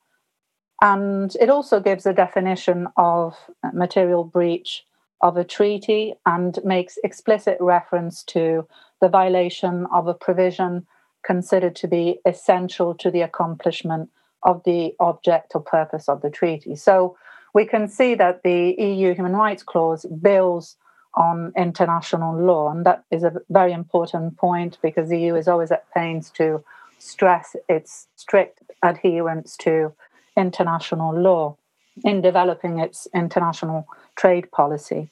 And 0.81 1.35
it 1.39 1.49
also 1.49 1.79
gives 1.79 2.05
a 2.05 2.13
definition 2.13 2.87
of 2.97 3.37
material 3.73 4.23
breach 4.23 4.85
of 5.21 5.37
a 5.37 5.43
treaty 5.43 6.13
and 6.25 6.59
makes 6.65 6.97
explicit 7.03 7.57
reference 7.61 8.23
to 8.23 8.67
the 8.99 9.07
violation 9.07 9.87
of 9.93 10.07
a 10.07 10.13
provision 10.13 10.85
considered 11.23 11.75
to 11.77 11.87
be 11.87 12.19
essential 12.25 12.93
to 12.95 13.09
the 13.09 13.21
accomplishment 13.21 14.09
of 14.43 14.61
the 14.65 14.93
object 14.99 15.53
or 15.55 15.61
purpose 15.61 16.09
of 16.09 16.21
the 16.21 16.29
treaty. 16.29 16.75
So 16.75 17.17
we 17.53 17.65
can 17.65 17.87
see 17.87 18.15
that 18.15 18.43
the 18.43 18.75
EU 18.77 19.13
Human 19.13 19.33
Rights 19.33 19.63
Clause 19.63 20.05
builds 20.21 20.75
on 21.15 21.53
international 21.55 22.35
law, 22.37 22.71
and 22.71 22.85
that 22.85 23.03
is 23.11 23.23
a 23.23 23.33
very 23.49 23.71
important 23.71 24.37
point 24.37 24.77
because 24.81 25.09
the 25.09 25.19
EU 25.19 25.35
is 25.35 25.47
always 25.47 25.71
at 25.71 25.89
pains 25.93 26.31
to 26.31 26.63
stress 26.97 27.55
its 27.69 28.07
strict 28.15 28.61
adherence 28.81 29.55
to 29.57 29.93
international 30.37 31.15
law 31.15 31.57
in 32.03 32.21
developing 32.21 32.79
its 32.79 33.07
international 33.13 33.87
trade 34.15 34.51
policy. 34.51 35.11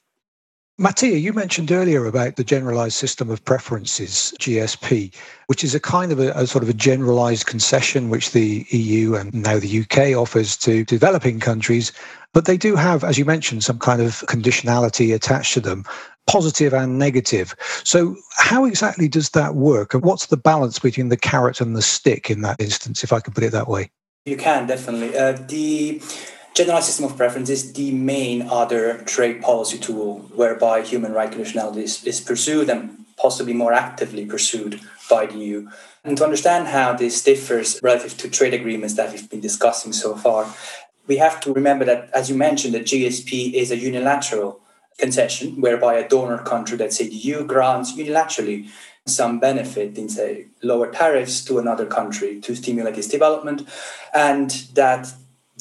Mattia, 0.78 1.20
you 1.20 1.32
mentioned 1.32 1.72
earlier 1.72 2.08
about 2.08 2.38
the 2.38 2.44
generalized 2.44 2.96
system 2.96 3.30
of 3.30 3.46
preferences, 3.46 4.34
GSP, 4.40 5.13
which 5.46 5.63
is 5.63 5.75
a 5.75 5.80
kind 5.80 6.12
of 6.12 6.20
a, 6.20 6.32
a, 6.32 6.48
sort 6.48 6.63
of 6.63 6.70
a 6.70 6.74
generalized 6.74 7.46
concession 7.46 8.10
which 8.10 8.32
the 8.32 8.66
EU 8.70 9.13
and 9.13 9.32
now 9.32 9.60
the 9.60 9.82
UK 9.82 10.18
offers 10.18 10.58
to 10.58 10.84
developing 10.86 11.40
countries. 11.40 11.92
But 12.34 12.46
they 12.46 12.58
do 12.58 12.75
have, 12.75 13.04
as 13.04 13.20
you 13.20 13.25
mentioned, 13.25 13.63
some 13.63 13.78
kind 13.78 14.01
of 14.01 14.24
conditionality 14.28 15.13
attached 15.13 15.54
to 15.54 15.60
them, 15.60 15.86
positive 16.28 16.74
and 16.74 16.98
negative. 16.98 17.54
So, 17.84 18.16
how 18.38 18.66
exactly 18.66 19.08
does 19.08 19.32
that 19.32 19.54
work? 19.54 19.94
And 19.94 20.04
what's 20.04 20.28
the 20.28 20.38
balance 20.38 20.80
between 20.80 21.10
the 21.10 21.18
carrot 21.18 21.62
and 21.62 21.75
the 21.75 21.84
stick 21.84 22.32
in 22.32 22.42
that 22.42 22.60
instance, 22.60 23.04
if 23.04 23.13
I 23.13 23.20
can 23.20 23.34
put 23.34 23.44
it 23.44 23.51
that 23.51 23.68
way? 23.68 23.92
You 24.25 24.38
can 24.38 24.68
definitely. 24.68 25.18
Uh, 25.18 25.34
the 25.34 26.01
Generalized 26.54 26.88
system 26.88 27.06
of 27.06 27.16
preference 27.16 27.50
is 27.50 27.72
the 27.74 27.92
main 27.92 28.42
other 28.42 28.98
trade 29.06 29.42
policy 29.42 29.78
tool 29.78 30.20
whereby 30.36 30.82
human 30.82 31.13
rights 31.13 31.36
conditionality 31.36 31.84
is, 31.84 32.04
is 32.04 32.20
pursued 32.20 32.70
and 32.70 33.06
possibly 33.16 33.54
more 33.54 33.72
actively 33.72 34.25
pursued 34.25 34.82
by 35.10 35.28
the 35.28 35.38
EU. 35.38 35.70
And 36.04 36.18
to 36.18 36.25
understand 36.25 36.68
how 36.68 36.92
this 36.92 37.24
differs 37.24 37.80
relative 37.82 38.18
to 38.18 38.30
trade 38.30 38.54
agreements 38.54 38.96
that 38.96 39.13
we've 39.13 39.30
been 39.30 39.40
discussing 39.40 39.94
so 39.94 40.13
far, 40.16 40.54
we 41.08 41.18
have 41.18 41.40
to 41.42 41.54
remember 41.54 41.86
that, 41.86 42.10
as 42.13 42.30
you 42.30 42.36
mentioned, 42.36 42.74
that 42.74 42.84
GSP 42.84 43.54
is 43.54 43.72
a 43.72 43.78
unilateral 43.78 44.60
concession 44.98 45.62
whereby 45.62 45.96
a 45.96 46.08
donor 46.08 46.40
country, 46.40 46.78
let's 46.78 46.98
say 46.98 47.08
the 47.08 47.16
EU, 47.16 47.46
grants 47.46 47.94
unilaterally 47.94 48.70
some 49.05 49.39
benefit 49.39 49.98
in, 49.98 50.10
say, 50.10 50.48
lower 50.62 50.91
tariffs 50.91 51.43
to 51.46 51.60
another 51.60 51.86
country 51.86 52.39
to 52.41 52.55
stimulate 52.55 52.98
its 52.98 53.08
development, 53.08 53.67
and 54.13 54.51
that 54.74 55.12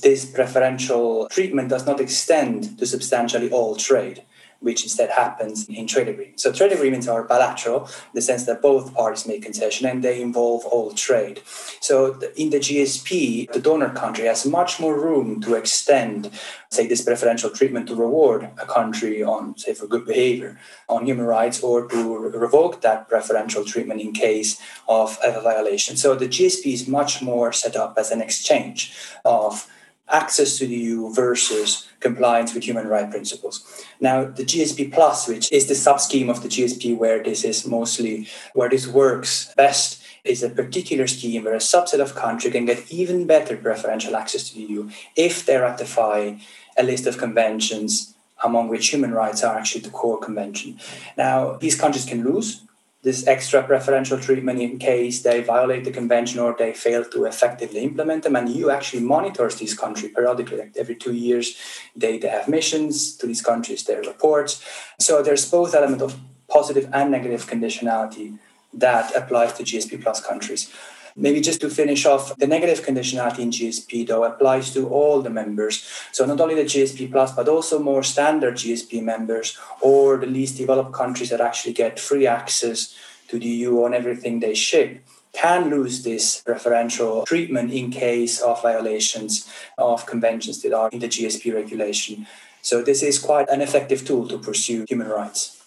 this 0.02 0.25
preferential 0.25 1.28
treatment 1.28 1.68
does 1.68 1.87
not 1.87 2.00
extend 2.00 2.78
to 2.78 2.87
substantially 2.87 3.50
all 3.50 3.76
trade, 3.76 4.23
which 4.61 4.83
instead 4.83 5.11
happens 5.11 5.69
in 5.69 5.87
trade 5.87 6.09
agreements. 6.09 6.43
So 6.43 6.52
trade 6.52 6.73
agreements 6.73 7.09
are 7.09 7.25
bilateral 7.25 7.87
in 7.87 8.14
the 8.14 8.23
sense 8.23 8.45
that 8.45 8.62
both 8.62 8.95
parties 8.95 9.26
make 9.26 9.43
concession 9.43 9.87
and 9.87 10.05
they 10.05 10.21
involve 10.21 10.64
all 10.67 10.93
trade. 10.93 11.40
So 11.81 12.21
in 12.37 12.50
the 12.50 12.59
GSP, 12.59 13.52
the 13.52 13.61
donor 13.61 13.90
country 13.90 14.26
has 14.26 14.45
much 14.47 14.79
more 14.79 15.00
room 15.00 15.40
to 15.43 15.55
extend, 15.55 16.31
say, 16.71 16.87
this 16.87 17.02
preferential 17.02 17.50
treatment 17.50 17.88
to 17.88 17.95
reward 17.95 18.50
a 18.59 18.67
country 18.67 19.23
on, 19.23 19.57
say, 19.57 19.75
for 19.75 19.87
good 19.87 20.07
behavior 20.07 20.59
on 20.88 21.07
human 21.07 21.26
rights 21.26 21.62
or 21.62 21.88
to 21.88 22.19
revoke 22.19 22.83
that 22.83 23.09
preferential 23.09 23.64
treatment 23.64 24.00
in 24.00 24.12
case 24.12 24.61
of 24.88 25.19
a 25.25 25.40
violation. 25.40 25.97
So 25.97 26.14
the 26.14 26.29
GSP 26.29 26.75
is 26.75 26.87
much 26.87 27.23
more 27.23 27.52
set 27.52 27.76
up 27.76 27.95
as 27.97 28.11
an 28.11 28.21
exchange 28.21 28.95
of 29.25 29.67
access 30.11 30.59
to 30.59 30.67
the 30.67 30.75
EU 30.75 31.12
versus 31.12 31.88
compliance 32.00 32.55
with 32.55 32.64
human 32.64 32.87
rights 32.87 33.11
principles. 33.11 33.85
Now, 34.00 34.25
the 34.25 34.45
GSP 34.45 34.93
Plus, 34.93 35.29
which 35.29 35.50
is 35.52 35.67
the 35.67 35.75
sub 35.75 36.00
scheme 36.00 36.31
of 36.31 36.43
the 36.43 36.49
GSP 36.49 36.97
where 36.97 37.23
this 37.23 37.45
is 37.45 37.67
mostly 37.67 38.29
where 38.55 38.69
this 38.69 38.87
works 38.87 39.52
best, 39.57 40.02
is 40.25 40.43
a 40.43 40.50
particular 40.50 41.07
scheme 41.07 41.45
where 41.45 41.55
a 41.55 41.59
subset 41.59 42.00
of 42.00 42.14
countries 42.14 42.52
can 42.52 42.67
get 42.67 42.90
even 42.90 43.26
better 43.26 43.57
preferential 43.57 44.17
access 44.17 44.49
to 44.49 44.55
the 44.55 44.62
EU 44.62 44.90
if 45.17 45.47
they 45.47 45.57
ratify 45.57 46.35
a 46.76 46.83
list 46.83 47.07
of 47.07 47.19
conventions 47.19 48.14
among 48.43 48.69
which 48.69 48.88
human 48.88 49.12
rights 49.12 49.43
are 49.43 49.57
actually 49.57 49.83
the 49.83 49.90
core 49.90 50.19
convention. 50.19 50.79
Now, 51.17 51.55
these 51.55 51.79
countries 51.79 52.05
can 52.05 52.25
lose 52.25 52.62
this 53.02 53.26
extra 53.26 53.62
preferential 53.62 54.19
treatment 54.19 54.61
in 54.61 54.78
case 54.78 55.23
they 55.23 55.42
violate 55.42 55.85
the 55.85 55.90
convention 55.90 56.38
or 56.38 56.54
they 56.59 56.73
fail 56.75 57.02
to 57.04 57.25
effectively 57.25 57.80
implement 57.80 58.25
them. 58.25 58.37
And 58.37 58.49
the 58.49 58.52
EU 58.52 58.71
actually 58.71 59.02
monitors 59.02 59.57
these 59.57 59.75
countries 59.75 60.12
periodically, 60.14 60.59
like 60.59 60.76
every 60.76 60.97
two 60.97 61.14
years. 61.14 61.57
They, 61.97 62.19
they 62.19 62.28
have 62.28 62.47
missions 62.47 63.16
to 63.16 63.26
these 63.26 63.40
countries, 63.40 63.85
their 63.85 64.02
reports. 64.02 64.62
So 64.99 65.23
there's 65.23 65.50
both 65.50 65.75
element 65.75 66.02
of 66.02 66.19
positive 66.49 66.90
and 66.92 67.11
negative 67.11 67.47
conditionality 67.47 68.38
that 68.75 69.16
applies 69.16 69.54
to 69.54 69.62
GSP 69.62 70.02
plus 70.02 70.25
countries. 70.25 70.71
Maybe 71.17 71.40
just 71.40 71.61
to 71.61 71.71
finish 71.71 72.07
off, 72.07 72.37
the 72.37 72.47
negative 72.47 72.85
conditionality 72.85 73.40
in 73.40 73.50
GSP, 73.50 74.07
though, 74.07 74.25
applies 74.25 74.73
to 74.75 74.88
all 74.88 75.23
the 75.23 75.31
members. 75.31 75.87
So 76.12 76.25
not 76.25 76.40
only 76.40 76.55
the 76.55 76.64
GSP 76.64 77.11
Plus, 77.11 77.33
but 77.33 77.49
also 77.49 77.79
more 77.79 78.02
standard 78.02 78.55
GSP 78.55 79.02
members 79.02 79.59
or 79.81 80.17
the 80.17 80.26
least 80.26 80.57
developed 80.57 80.93
countries 80.93 81.31
that 81.31 81.40
actually 81.40 81.75
get 81.75 81.99
free 81.99 82.26
access 82.26 82.95
to 83.29 83.38
the 83.38 83.47
EU 83.47 83.85
on 83.85 83.95
everything 83.95 84.40
they 84.40 84.55
ship 84.55 85.02
can 85.33 85.71
lose 85.71 86.02
this 86.02 86.43
preferential 86.45 87.25
treatment 87.25 87.73
in 87.73 87.90
case 87.90 88.40
of 88.40 88.61
violations 88.62 89.49
of 89.79 90.07
conventions 90.07 90.61
that 90.62 90.73
are 90.73 90.88
in 90.90 90.99
the 90.99 91.09
GSP 91.09 91.55
regulation. 91.55 92.26
So 92.62 92.83
this 92.83 93.02
is 93.02 93.19
quite 93.19 93.49
an 93.49 93.61
effective 93.61 94.05
tool 94.05 94.29
to 94.29 94.38
pursue 94.38 94.85
human 94.88 95.09
rights. 95.09 95.60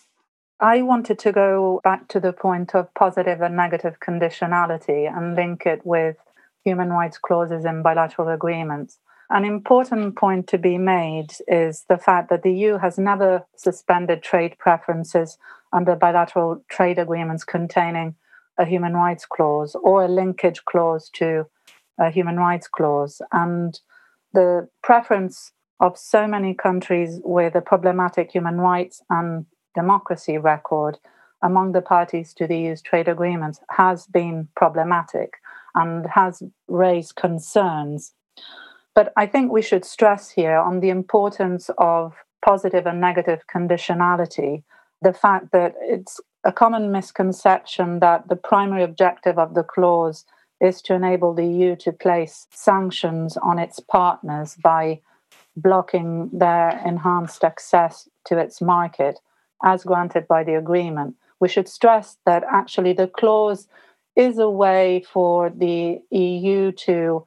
I 0.63 0.81
wanted 0.81 1.19
to 1.19 1.33
go 1.33 1.81
back 1.83 2.07
to 2.07 2.21
the 2.21 2.31
point 2.31 2.73
of 2.73 2.93
positive 2.93 3.41
and 3.41 3.53
negative 3.53 3.97
conditionality 3.99 5.13
and 5.13 5.35
link 5.35 5.65
it 5.65 5.85
with 5.85 6.15
human 6.63 6.89
rights 6.89 7.17
clauses 7.17 7.65
in 7.65 7.81
bilateral 7.81 8.29
agreements. 8.29 8.97
An 9.29 9.43
important 9.43 10.15
point 10.15 10.47
to 10.47 10.57
be 10.57 10.77
made 10.77 11.31
is 11.49 11.83
the 11.89 11.97
fact 11.97 12.29
that 12.29 12.43
the 12.43 12.53
EU 12.53 12.77
has 12.77 12.97
never 12.97 13.45
suspended 13.57 14.23
trade 14.23 14.55
preferences 14.57 15.37
under 15.73 15.97
bilateral 15.97 16.63
trade 16.69 16.97
agreements 16.97 17.43
containing 17.43 18.15
a 18.57 18.63
human 18.63 18.93
rights 18.93 19.25
clause 19.25 19.75
or 19.83 20.05
a 20.05 20.07
linkage 20.07 20.63
clause 20.63 21.09
to 21.15 21.45
a 21.99 22.09
human 22.09 22.37
rights 22.37 22.69
clause. 22.69 23.21
And 23.33 23.77
the 24.31 24.69
preference 24.81 25.51
of 25.81 25.97
so 25.97 26.25
many 26.25 26.53
countries 26.53 27.19
with 27.25 27.53
a 27.53 27.61
problematic 27.61 28.31
human 28.31 28.61
rights 28.61 29.01
and 29.09 29.45
democracy 29.75 30.37
record 30.37 30.99
among 31.41 31.73
the 31.73 31.81
parties 31.81 32.33
to 32.33 32.47
these 32.47 32.81
trade 32.81 33.07
agreements 33.07 33.59
has 33.69 34.07
been 34.07 34.47
problematic 34.55 35.33
and 35.75 36.05
has 36.07 36.41
raised 36.67 37.15
concerns. 37.15 38.13
But 38.95 39.11
I 39.17 39.25
think 39.25 39.51
we 39.51 39.61
should 39.61 39.85
stress 39.85 40.29
here 40.29 40.57
on 40.57 40.79
the 40.79 40.89
importance 40.89 41.69
of 41.77 42.13
positive 42.45 42.85
and 42.85 43.01
negative 43.01 43.41
conditionality, 43.53 44.63
the 45.01 45.13
fact 45.13 45.51
that 45.51 45.75
it's 45.81 46.19
a 46.43 46.51
common 46.51 46.91
misconception 46.91 47.99
that 47.99 48.27
the 48.29 48.35
primary 48.35 48.83
objective 48.83 49.37
of 49.37 49.53
the 49.53 49.63
clause 49.63 50.25
is 50.61 50.81
to 50.83 50.93
enable 50.93 51.33
the 51.33 51.45
EU 51.45 51.75
to 51.75 51.91
place 51.91 52.47
sanctions 52.51 53.37
on 53.37 53.59
its 53.59 53.79
partners 53.79 54.55
by 54.61 55.01
blocking 55.55 56.29
their 56.31 56.81
enhanced 56.85 57.43
access 57.43 58.07
to 58.25 58.37
its 58.37 58.61
market 58.61 59.19
as 59.63 59.83
granted 59.83 60.27
by 60.27 60.43
the 60.43 60.55
agreement. 60.55 61.15
We 61.39 61.49
should 61.49 61.67
stress 61.67 62.17
that 62.25 62.43
actually 62.51 62.93
the 62.93 63.07
clause 63.07 63.67
is 64.15 64.37
a 64.37 64.49
way 64.49 65.03
for 65.11 65.49
the 65.49 65.99
EU 66.11 66.71
to 66.71 67.25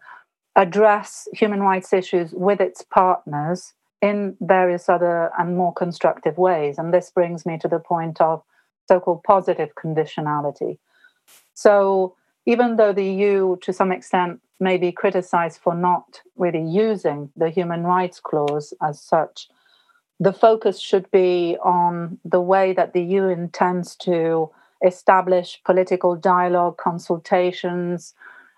address 0.54 1.28
human 1.32 1.60
rights 1.60 1.92
issues 1.92 2.32
with 2.32 2.60
its 2.60 2.82
partners 2.82 3.74
in 4.00 4.36
various 4.40 4.88
other 4.88 5.30
and 5.38 5.56
more 5.56 5.72
constructive 5.72 6.38
ways. 6.38 6.78
And 6.78 6.92
this 6.92 7.10
brings 7.10 7.44
me 7.44 7.58
to 7.58 7.68
the 7.68 7.78
point 7.78 8.20
of 8.20 8.42
so 8.88 9.00
called 9.00 9.22
positive 9.24 9.74
conditionality. 9.74 10.78
So, 11.54 12.14
even 12.46 12.76
though 12.76 12.92
the 12.92 13.04
EU, 13.04 13.56
to 13.62 13.72
some 13.72 13.90
extent, 13.90 14.40
may 14.60 14.76
be 14.76 14.92
criticized 14.92 15.60
for 15.60 15.74
not 15.74 16.20
really 16.36 16.62
using 16.62 17.30
the 17.36 17.50
human 17.50 17.82
rights 17.82 18.20
clause 18.20 18.72
as 18.80 19.00
such, 19.00 19.48
the 20.18 20.32
focus 20.32 20.80
should 20.80 21.10
be 21.10 21.56
on 21.62 22.18
the 22.24 22.40
way 22.40 22.72
that 22.72 22.92
the 22.92 23.02
EU 23.02 23.24
intends 23.24 23.96
to 23.96 24.50
establish 24.84 25.60
political 25.64 26.16
dialogue, 26.16 26.76
consultations, 26.78 28.14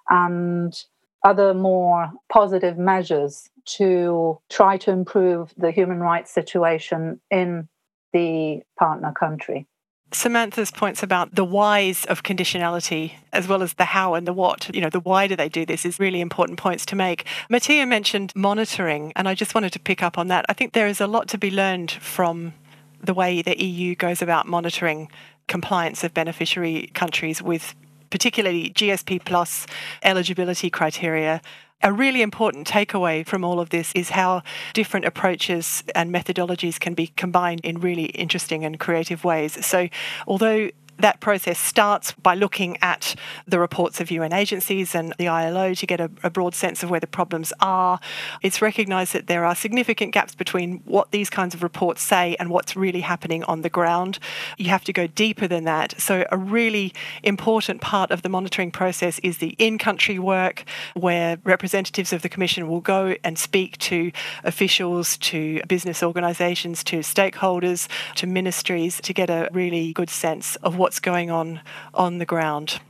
and 0.09 0.85
other 1.25 1.53
more 1.53 2.11
positive 2.29 2.79
measures 2.79 3.51
to 3.65 4.39
try 4.49 4.77
to 4.79 4.91
improve 4.91 5.53
the 5.57 5.71
human 5.71 6.01
rights 6.01 6.33
situation 6.33 7.21
in 7.31 7.69
the 8.13 8.63
partner 8.79 9.13
country. 9.13 9.67
Samantha's 10.11 10.71
points 10.71 11.03
about 11.03 11.35
the 11.35 11.45
whys 11.45 12.07
of 12.07 12.23
conditionality, 12.23 13.13
as 13.33 13.47
well 13.47 13.63
as 13.63 13.75
the 13.75 13.85
how 13.85 14.15
and 14.15 14.27
the 14.27 14.33
what, 14.33 14.75
you 14.75 14.81
know, 14.81 14.89
the 14.89 15.01
why 15.01 15.27
do 15.27 15.37
they 15.37 15.49
do 15.49 15.67
this 15.67 15.85
is 15.85 15.99
really 15.99 16.21
important 16.21 16.59
points 16.59 16.87
to 16.87 16.97
make. 16.97 17.27
Mattia 17.51 17.85
mentioned 17.85 18.33
monitoring, 18.35 19.13
and 19.17 19.29
I 19.29 19.35
just 19.35 19.55
wanted 19.55 19.73
to 19.75 19.79
pick 19.79 20.03
up 20.03 20.17
on 20.17 20.29
that. 20.29 20.47
I 20.49 20.55
think 20.55 20.73
there 20.73 20.87
is 20.87 21.01
a 21.01 21.07
lot 21.07 21.29
to 21.29 21.39
be 21.39 21.51
learned 21.51 21.91
from 21.91 22.55
the 23.03 23.13
way 23.13 23.43
the 23.43 23.63
EU 23.63 23.95
goes 23.95 24.23
about 24.23 24.47
monitoring 24.47 25.11
compliance 25.47 26.03
of 26.05 26.15
beneficiary 26.15 26.91
countries 26.95 27.43
with 27.43 27.75
particularly 28.11 28.71
GSP 28.71 29.23
plus 29.25 29.67
eligibility 30.03 30.71
criteria 30.71 31.43
a 31.83 31.93
really 31.93 32.23
important 32.23 32.67
takeaway 32.67 33.25
from 33.25 33.45
all 33.45 33.61
of 33.61 33.71
this 33.71 33.93
is 33.95 34.11
how 34.11 34.43
different 34.73 35.07
approaches 35.07 35.85
and 35.95 36.13
methodologies 36.13 36.81
can 36.81 36.95
be 36.95 37.09
combined 37.17 37.61
in 37.63 37.81
really 37.81 38.07
interesting 38.07 38.65
and 38.65 38.81
creative 38.81 39.25
ways. 39.25 39.65
So, 39.65 39.89
although 40.27 40.71
that 40.99 41.21
process 41.21 41.59
starts 41.59 42.13
by 42.13 42.35
looking 42.35 42.77
at 42.83 43.15
the 43.47 43.59
reports 43.59 44.01
of 44.01 44.11
UN 44.11 44.33
agencies 44.33 44.95
and 44.95 45.15
the 45.19 45.29
ILO 45.29 45.75
to 45.75 45.87
get 45.87 46.01
a, 46.01 46.11
a, 46.23 46.31
broad 46.31 46.55
sense 46.55 46.83
of 46.83 46.91
where 46.91 47.01
the 47.01 47.07
problems 47.07 47.53
are. 47.61 48.01
It's 48.43 48.61
recognised 48.61 49.13
that 49.15 49.27
there 49.27 49.45
are 49.45 49.55
significant 49.55 50.13
gaps 50.13 50.35
between 50.35 50.79
what 50.85 51.11
these 51.11 51.31
kinds 51.31 51.55
of 51.55 51.63
reports 51.63 52.03
say 52.03 52.37
and 52.39 52.51
what's 52.51 52.77
really 52.77 53.01
happening 53.01 53.45
on 53.45 53.63
the 53.63 53.71
ground. 53.71 54.19
You 54.57 54.69
have 54.71 54.85
to 54.85 54.93
go 54.93 55.07
deeper 55.07 55.49
than 55.49 55.65
that. 55.65 56.01
So, 56.01 56.27
a 56.31 56.37
really 56.37 56.93
important 57.23 57.81
part 57.81 58.11
of 58.11 58.23
the 58.23 58.29
monitoring 58.29 58.71
process 58.71 59.19
is 59.21 59.39
the 59.39 59.55
in 59.59 59.79
country 59.79 60.19
work, 60.19 60.65
where 60.95 61.39
representatives 61.45 62.13
of 62.13 62.23
the 62.23 62.29
Commission 62.29 62.69
will 62.69 62.81
go 62.81 63.17
and 63.25 63.39
speak 63.39 63.79
to 63.79 64.13
officials, 64.45 65.17
to 65.19 65.61
business 65.67 66.03
organisations, 66.03 66.85
to 66.85 66.99
stakeholders, 66.99 67.89
to 68.17 68.27
ministries 68.27 69.01
to 69.01 69.13
get 69.13 69.31
a 69.31 69.49
really 69.53 69.93
good 69.93 70.11
sense 70.11 70.57
of 70.57 70.77
what 70.77 70.88
what's 70.89 71.01
going 71.01 71.31
on 71.31 71.61
on 71.93 72.17
the 72.17 72.25
ground. 72.25 72.81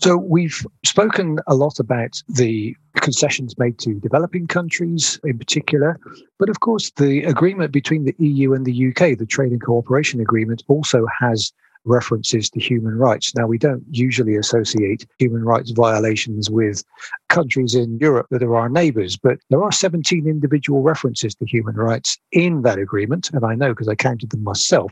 So, 0.00 0.18
we've 0.18 0.66
spoken 0.84 1.38
a 1.46 1.54
lot 1.54 1.80
about 1.80 2.22
the 2.28 2.76
concessions 2.96 3.56
made 3.56 3.78
to 3.78 3.94
developing 3.94 4.46
countries 4.48 5.18
in 5.24 5.38
particular. 5.38 5.98
But 6.38 6.50
of 6.50 6.60
course, 6.60 6.90
the 6.96 7.24
agreement 7.24 7.72
between 7.72 8.04
the 8.04 8.14
EU 8.18 8.52
and 8.52 8.66
the 8.66 8.88
UK, 8.88 9.16
the 9.16 9.24
Trade 9.24 9.52
and 9.52 9.62
Cooperation 9.62 10.20
Agreement, 10.20 10.62
also 10.68 11.06
has 11.18 11.54
references 11.86 12.50
to 12.50 12.60
human 12.60 12.96
rights. 12.96 13.34
Now, 13.34 13.46
we 13.46 13.58
don't 13.58 13.84
usually 13.90 14.36
associate 14.36 15.06
human 15.18 15.44
rights 15.44 15.70
violations 15.70 16.50
with 16.50 16.84
countries 17.28 17.74
in 17.74 17.98
Europe 17.98 18.26
that 18.30 18.42
are 18.42 18.56
our 18.56 18.68
neighbours, 18.68 19.16
but 19.16 19.38
there 19.50 19.62
are 19.62 19.72
17 19.72 20.26
individual 20.26 20.82
references 20.82 21.34
to 21.36 21.46
human 21.46 21.76
rights 21.76 22.18
in 22.32 22.62
that 22.62 22.78
agreement, 22.78 23.30
and 23.32 23.44
I 23.44 23.54
know 23.54 23.70
because 23.70 23.88
I 23.88 23.94
counted 23.94 24.30
them 24.30 24.44
myself. 24.44 24.90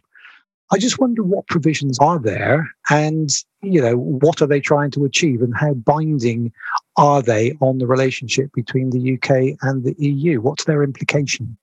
I 0.72 0.78
just 0.78 0.98
wonder 0.98 1.22
what 1.22 1.46
provisions 1.46 1.98
are 1.98 2.18
there 2.18 2.68
and 2.90 3.30
you 3.62 3.80
know 3.80 3.96
what 3.96 4.40
are 4.42 4.46
they 4.46 4.61
trying 4.61 4.90
to 4.92 5.04
achieve 5.04 5.42
and 5.42 5.54
how 5.54 5.74
binding 5.74 6.52
are 6.96 7.22
they 7.22 7.52
on 7.61 7.78
the 7.78 7.87
relationship 7.87 8.50
between 8.54 8.90
the 8.90 9.14
UK 9.14 9.57
and 9.62 9.85
the 9.85 9.94
EU 9.98 10.40
what's 10.40 10.64
their 10.64 10.83
implication 10.83 11.57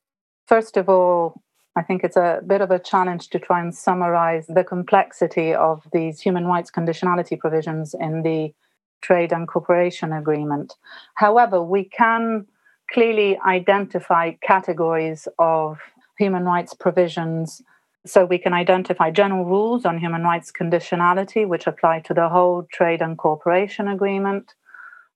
First 0.48 0.78
of 0.78 0.88
all 0.88 1.42
I 1.76 1.84
think 1.84 2.04
it's 2.04 2.18
a 2.18 2.42
bit 2.46 2.62
of 2.62 2.70
a 2.70 2.80
challenge 2.80 3.30
to 3.30 3.40
try 3.40 3.62
and 3.62 3.74
summarize 3.74 4.46
the 4.48 4.64
complexity 4.64 5.54
of 5.54 5.88
these 5.94 6.20
human 6.20 6.46
rights 6.46 6.70
conditionality 6.70 7.40
provisions 7.40 7.96
in 7.98 8.24
the 8.24 8.54
Trade 9.02 9.32
and 9.32 9.48
Cooperation 9.48 10.12
Agreement. 10.12 10.76
However, 11.16 11.64
we 11.64 11.86
can 11.86 12.46
clearly 12.92 13.40
identify 13.40 14.32
categories 14.44 15.28
of 15.40 15.80
human 16.18 16.44
rights 16.44 16.74
provisions. 16.74 17.62
So 18.06 18.26
we 18.26 18.38
can 18.38 18.54
identify 18.54 19.10
general 19.10 19.46
rules 19.46 19.86
on 19.86 19.98
human 19.98 20.24
rights 20.24 20.52
conditionality, 20.52 21.48
which 21.48 21.68
apply 21.68 22.02
to 22.02 22.14
the 22.14 22.28
whole 22.28 22.68
Trade 22.72 23.02
and 23.02 23.18
Cooperation 23.18 23.88
Agreement. 23.88 24.54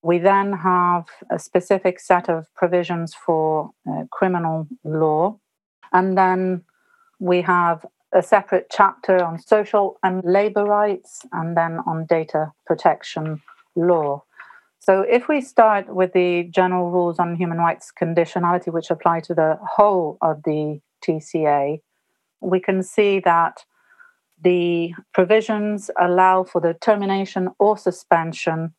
We 0.01 0.19
then 0.19 0.53
have 0.53 1.05
a 1.29 1.37
specific 1.37 1.99
set 1.99 2.29
of 2.29 2.45
provisions 2.55 3.13
for 3.13 3.71
uh, 3.89 4.03
criminal 4.11 4.67
law 4.83 5.39
and 5.95 6.17
then 6.17 6.61
we 7.19 7.41
have 7.41 7.85
a 8.13 8.21
separate 8.21 8.67
chapter 8.69 9.23
on 9.23 9.39
social 9.39 9.97
and 10.03 10.21
labor 10.25 10.65
rights 10.65 11.21
and 11.31 11.55
then 11.55 11.79
on 11.87 12.05
data 12.05 12.51
protection 12.65 13.41
law. 13.75 14.23
So, 14.79 15.01
if 15.01 15.27
we 15.27 15.41
start 15.41 15.95
with 15.95 16.11
the 16.13 16.43
general 16.51 16.91
rules 16.91 17.17
on 17.17 17.35
human 17.35 17.57
rights 17.57 17.91
conditionality, 17.99 18.71
which 18.71 18.91
apply 18.91 19.21
to 19.21 19.33
the 19.33 19.57
whole 19.75 20.17
of 20.21 20.43
the 20.43 20.79
TCA, 21.03 21.79
we 22.41 22.59
can 22.59 22.83
see 22.83 23.19
that 23.21 23.63
the 24.43 24.93
provisions 25.13 25.89
allow 25.99 26.43
for 26.43 26.59
the 26.59 26.75
termination 26.75 27.49
or 27.57 27.77
suspension, 27.77 28.75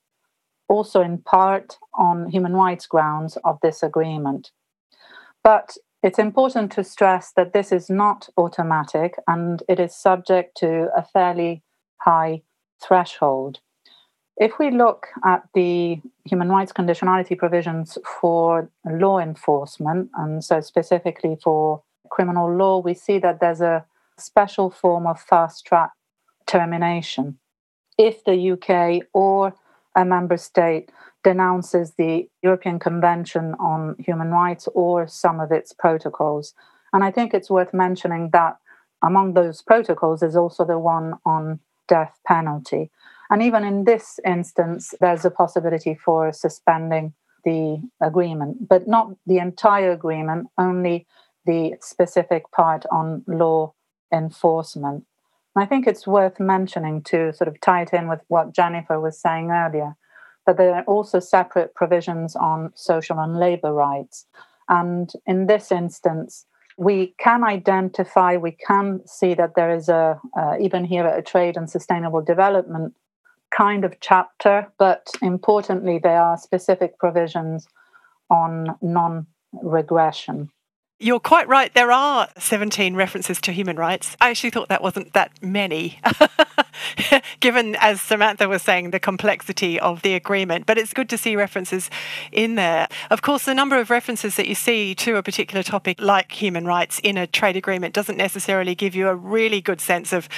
also 0.69 1.01
in 1.01 1.19
part 1.19 1.79
on 1.95 2.29
human 2.29 2.53
rights 2.53 2.87
grounds, 2.87 3.37
of 3.43 3.59
this 3.63 3.83
agreement. 3.83 4.51
But 5.43 5.77
it's 6.07 6.21
important 6.21 6.71
to 6.71 6.85
stress 6.85 7.33
that 7.33 7.53
this 7.53 7.73
is 7.73 7.91
not 7.91 8.29
automatic 8.37 9.17
and 9.27 9.65
it 9.69 9.81
is 9.81 9.93
subject 9.93 10.57
to 10.57 10.89
a 10.97 11.03
fairly 11.03 11.65
high 12.01 12.43
threshold. 12.81 13.59
If 14.37 14.61
we 14.61 14.71
look 14.71 15.09
at 15.25 15.43
the 15.53 16.01
human 16.25 16.49
rights 16.49 16.73
conditionality 16.73 17.37
provisions 17.37 17.99
for 18.21 18.71
law 18.89 19.19
enforcement, 19.19 20.11
and 20.15 20.45
so 20.45 20.61
specifically 20.61 21.39
for 21.43 21.83
criminal 22.09 22.55
law, 22.55 22.79
we 22.79 22.95
see 22.95 23.19
that 23.19 23.41
there's 23.41 23.61
a 23.61 23.85
special 24.17 24.71
form 24.71 25.09
of 25.09 25.21
fast 25.21 25.67
track 25.67 25.91
termination. 26.47 27.37
If 27.99 28.23
the 28.23 28.53
UK 28.53 29.09
or 29.13 29.57
a 29.97 30.05
member 30.05 30.37
state 30.37 30.91
denounces 31.25 31.95
the 31.99 32.29
European 32.43 32.79
Convention 32.79 33.55
on 33.59 33.97
Human 33.99 34.31
Rights 34.31 34.69
or 34.75 35.09
some 35.09 35.41
of 35.41 35.51
its 35.51 35.73
protocols. 35.73 36.55
And 36.93 37.03
I 37.03 37.11
think 37.11 37.35
it's 37.35 37.51
worth 37.51 37.75
mentioning 37.75 38.31
that 38.33 38.59
among 39.03 39.35
those 39.35 39.63
protocols 39.63 40.23
is 40.23 40.37
also 40.37 40.65
the 40.65 40.79
one 40.79 41.15
on 41.25 41.61
death 41.89 42.19
penalty. 42.27 42.91
And 43.31 43.43
even 43.43 43.65
in 43.65 43.85
this 43.85 44.21
instance, 44.25 44.95
there's 45.01 45.25
a 45.25 45.31
possibility 45.31 45.95
for 45.95 46.33
suspending 46.33 47.15
the 47.45 47.83
agreement, 48.01 48.69
but 48.69 48.87
not 48.87 49.13
the 49.27 49.39
entire 49.39 49.93
agreement, 49.93 50.49
only 50.59 51.07
the 51.45 51.75
specific 51.81 52.51
part 52.53 52.85
on 52.91 53.25
law 53.27 53.73
enforcement. 54.13 55.05
I 55.57 55.67
think 55.67 55.87
it's 55.87 56.07
worth 56.07 56.39
mentioning 56.39 57.03
to 57.05 57.33
sort 57.33 57.49
of 57.49 57.61
tie 57.61 57.83
it 57.83 57.93
in 57.93 58.09
with 58.09 58.21
what 58.29 58.53
Jennifer 58.53 59.01
was 59.01 59.19
saying 59.19 59.51
earlier 59.51 59.97
that 60.47 60.57
there 60.57 60.75
are 60.75 60.85
also 60.85 61.19
separate 61.19 61.75
provisions 61.75 62.37
on 62.37 62.71
social 62.75 63.19
and 63.19 63.39
labor 63.39 63.73
rights. 63.73 64.27
And 64.69 65.13
in 65.27 65.47
this 65.47 65.73
instance, 65.73 66.47
we 66.79 67.15
can 67.19 67.43
identify, 67.43 68.37
we 68.37 68.53
can 68.53 69.01
see 69.07 69.35
that 69.35 69.55
there 69.57 69.75
is 69.75 69.89
a, 69.89 70.21
uh, 70.39 70.55
even 70.61 70.85
here, 70.85 71.07
a 71.07 71.23
trade 71.23 71.57
and 71.57 71.69
sustainable 71.69 72.23
development 72.23 72.95
kind 73.51 73.85
of 73.85 73.99
chapter, 74.01 74.71
but 74.79 75.09
importantly, 75.23 75.99
there 75.99 76.21
are 76.21 76.37
specific 76.37 76.99
provisions 76.99 77.67
on 78.31 78.77
non 78.83 79.27
regression. 79.63 80.51
You're 80.99 81.21
quite 81.21 81.47
right. 81.47 81.75
There 81.75 81.93
are 81.93 82.29
17 82.39 82.97
references 82.97 83.39
to 83.43 83.53
human 83.53 83.77
rights. 83.77 84.17
I 84.19 84.31
actually 84.31 84.49
thought 84.49 84.71
that 84.71 84.83
wasn't 84.83 85.13
that 85.13 85.31
many, 85.43 86.01
given, 87.41 87.77
as 87.81 88.01
Samantha 88.01 88.49
was 88.49 88.63
saying, 88.63 88.93
the 88.93 88.99
complexity 88.99 89.79
of 89.79 90.01
the 90.01 90.15
agreement. 90.15 90.65
But 90.65 90.79
it's 90.79 90.95
good 90.95 91.11
to 91.11 91.19
see 91.19 91.37
references 91.37 91.91
in 92.33 92.55
there. 92.55 92.89
Of 93.11 93.21
course, 93.21 93.45
the 93.45 93.55
number 93.55 93.79
of 93.79 93.91
references 93.91 94.37
that 94.37 94.49
you 94.49 94.55
see 94.55 94.95
to 94.95 95.17
a 95.17 95.23
particular 95.23 95.63
topic, 95.63 96.01
like 96.01 96.33
human 96.33 96.65
rights, 96.65 96.99
in 97.01 97.19
a 97.19 97.27
trade 97.27 97.57
agreement 97.57 97.93
doesn't 97.93 98.17
necessarily 98.17 98.75
give 98.75 98.95
you 98.95 99.09
a 99.09 99.15
really 99.15 99.61
good 99.61 99.83
sense 99.83 100.15
of 100.15 100.31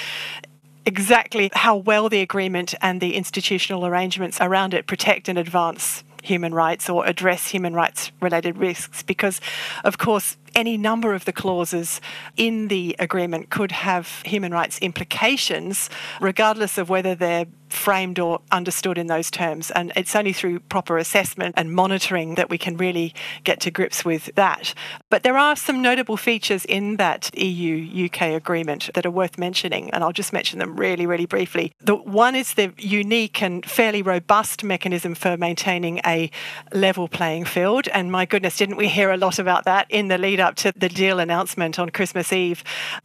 exactly 0.84 1.50
how 1.52 1.76
well 1.76 2.08
the 2.08 2.20
agreement 2.20 2.74
and 2.82 3.00
the 3.00 3.14
institutional 3.14 3.86
arrangements 3.86 4.38
around 4.40 4.74
it 4.74 4.88
protect 4.88 5.28
and 5.28 5.38
advance 5.38 6.02
human 6.22 6.54
rights 6.54 6.88
or 6.88 7.07
address 7.07 7.48
human 7.48 7.74
rights 7.74 8.11
related 8.20 8.57
risks 8.57 9.02
because, 9.02 9.40
of 9.85 9.98
course, 9.98 10.37
any 10.54 10.76
number 10.76 11.14
of 11.14 11.24
the 11.24 11.33
clauses 11.33 12.00
in 12.37 12.68
the 12.68 12.96
agreement 12.98 13.50
could 13.50 13.72
have 13.72 14.22
human 14.24 14.52
rights 14.52 14.78
implications, 14.78 15.90
regardless 16.20 16.78
of 16.78 16.88
whether 16.88 17.14
they're 17.14 17.46
framed 17.72 18.18
or 18.18 18.40
understood 18.50 18.98
in 18.98 19.07
those 19.07 19.31
terms. 19.31 19.70
And 19.70 19.92
it's 19.96 20.14
only 20.16 20.33
through 20.33 20.61
proper 20.61 20.98
assessment 20.98 21.54
and 21.57 21.72
monitoring 21.72 22.35
that 22.37 22.50
we 22.50 22.59
can 22.59 22.76
really 22.76 23.14
get 23.44 23.61
to 23.61 23.70
grips 23.70 24.04
with 24.04 24.35
that. 24.35 24.74
But 25.11 25.22
there 25.22 25.38
are 25.38 25.57
some 25.57 25.83
notable 25.83 26.16
features 26.16 26.64
in 26.64 26.96
that 26.96 27.37
EU 27.37 28.07
UK 28.07 28.22
agreement 28.22 28.90
that 28.94 29.07
are 29.07 29.11
worth 29.11 29.38
mentioning, 29.38 29.90
and 29.90 30.02
I'll 30.02 30.12
just 30.12 30.33
mention 30.33 30.59
them 30.59 30.76
really, 30.76 31.07
really 31.07 31.26
briefly. 31.26 31.72
The 31.81 31.96
one 31.96 32.35
is 32.35 32.54
the 32.54 32.72
unique 32.78 33.42
and 33.42 33.64
fairly 33.64 34.02
robust 34.02 34.64
mechanism 34.64 35.14
for 35.14 35.37
maintaining 35.37 36.00
a 36.04 36.31
level 36.72 37.09
playing 37.09 37.44
field. 37.44 37.88
And 37.88 38.11
my 38.12 38.24
goodness, 38.24 38.57
didn't 38.57 38.76
we 38.76 38.88
hear 38.88 39.11
a 39.11 39.16
lot 39.16 39.38
about 39.38 39.64
that 39.64 39.87
in 39.88 40.09
the 40.09 40.18
lead 40.18 40.40
up 40.40 40.54
to 40.57 40.72
the 40.76 40.88
deal 40.88 41.18
announcement 41.18 41.78
on 41.78 41.90
Christmas 41.90 42.33
Eve, 42.33 42.62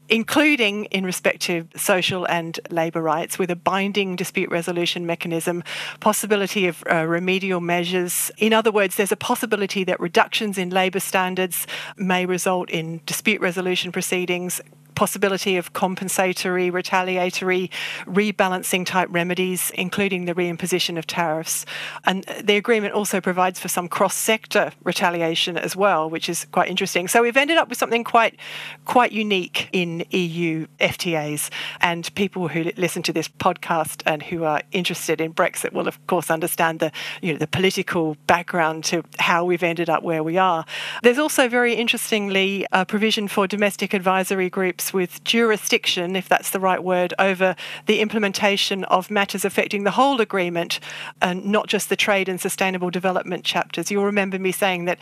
including 0.10 0.86
in 0.86 1.06
respect 1.06 1.42
to 1.42 1.68
social 1.76 2.26
and 2.26 2.60
labour 2.70 3.02
rights, 3.02 3.40
with 3.40 3.50
a 3.50 3.56
binding 3.56 4.16
dispute 4.16 4.52
resolution 4.54 5.06
mechanism, 5.06 5.64
possibility 6.00 6.68
of 6.68 6.84
uh, 6.90 7.06
remedial 7.06 7.60
measures. 7.60 8.32
In 8.38 8.54
other 8.54 8.72
words, 8.72 8.96
there's 8.96 9.12
a 9.12 9.18
possibility 9.18 9.84
that 9.84 10.00
reductions 10.00 10.58
in 10.58 10.70
labour 10.70 11.02
standards 11.02 11.68
may 11.98 12.26
result 12.26 12.70
in 12.70 13.02
dispute 13.06 13.42
resolution 13.42 13.92
proceedings, 13.92 14.62
possibility 14.96 15.58
of 15.58 15.74
compensatory, 15.74 16.70
retaliatory, 16.70 17.70
rebalancing 18.06 18.86
type 18.86 19.10
remedies, 19.12 19.72
including 19.76 20.26
the 20.26 20.34
reimposition 20.34 20.98
of 20.98 21.08
tariffs. 21.08 21.66
And 22.06 22.24
the 22.44 22.56
agreement 22.56 22.94
also 22.94 23.22
provides 23.22 23.60
for 23.60 23.68
some 23.68 23.88
cross 23.88 24.16
sector 24.16 24.72
retaliation 24.84 25.58
as 25.58 25.76
well, 25.76 26.10
which 26.10 26.30
is 26.30 26.46
quite 26.52 26.70
interesting. 26.70 27.08
So 27.08 27.22
we've 27.22 27.38
ended 27.38 27.58
up 27.58 27.70
with 27.70 27.78
something 27.78 28.04
quite, 28.04 28.38
quite 28.86 29.12
unique 29.12 29.70
in 29.72 30.06
EU 30.12 30.68
FTAs. 30.80 31.50
And 31.82 32.14
people 32.16 32.48
who 32.48 32.72
listen 32.78 33.04
to 33.04 33.14
this 33.14 33.28
podcast 33.28 34.04
and 34.06 34.24
who 34.24 34.44
are 34.44 34.62
interested 34.72 35.22
in 35.22 35.34
Brexit 35.34 35.74
will, 35.74 35.88
of 35.88 36.06
course, 36.08 36.30
understand 36.30 36.80
the, 36.80 36.92
you 37.22 37.34
know, 37.34 37.40
the 37.40 37.48
political 37.48 38.16
background 38.28 38.84
to 38.86 39.04
how 39.20 39.46
we've 39.46 39.64
ended 39.64 39.90
up 39.90 40.04
where 40.04 40.24
we 40.24 40.38
are. 40.38 40.66
There's 41.02 41.20
also 41.20 41.48
very 41.48 41.74
interestingly 41.74 42.66
a 42.72 42.86
provision 42.86 43.28
for 43.28 43.48
domestic 43.48 43.94
advisory 43.94 44.50
groups 44.50 44.83
with 44.92 45.24
jurisdiction, 45.24 46.16
if 46.16 46.28
that's 46.28 46.50
the 46.50 46.60
right 46.60 46.84
word, 46.84 47.14
over 47.20 47.56
the 47.86 48.02
implementation 48.02 48.84
of 48.86 49.12
matters 49.12 49.46
affecting 49.46 49.84
the 49.84 49.92
whole 49.92 50.20
agreement 50.20 50.80
and 51.22 51.46
not 51.46 51.68
just 51.68 51.90
the 51.90 51.96
trade 51.96 52.28
and 52.28 52.42
sustainable 52.42 52.90
development 52.90 53.46
chapters. 53.46 53.92
You'll 53.92 54.06
remember 54.06 54.40
me 54.40 54.52
saying 54.52 54.86
that 54.86 54.98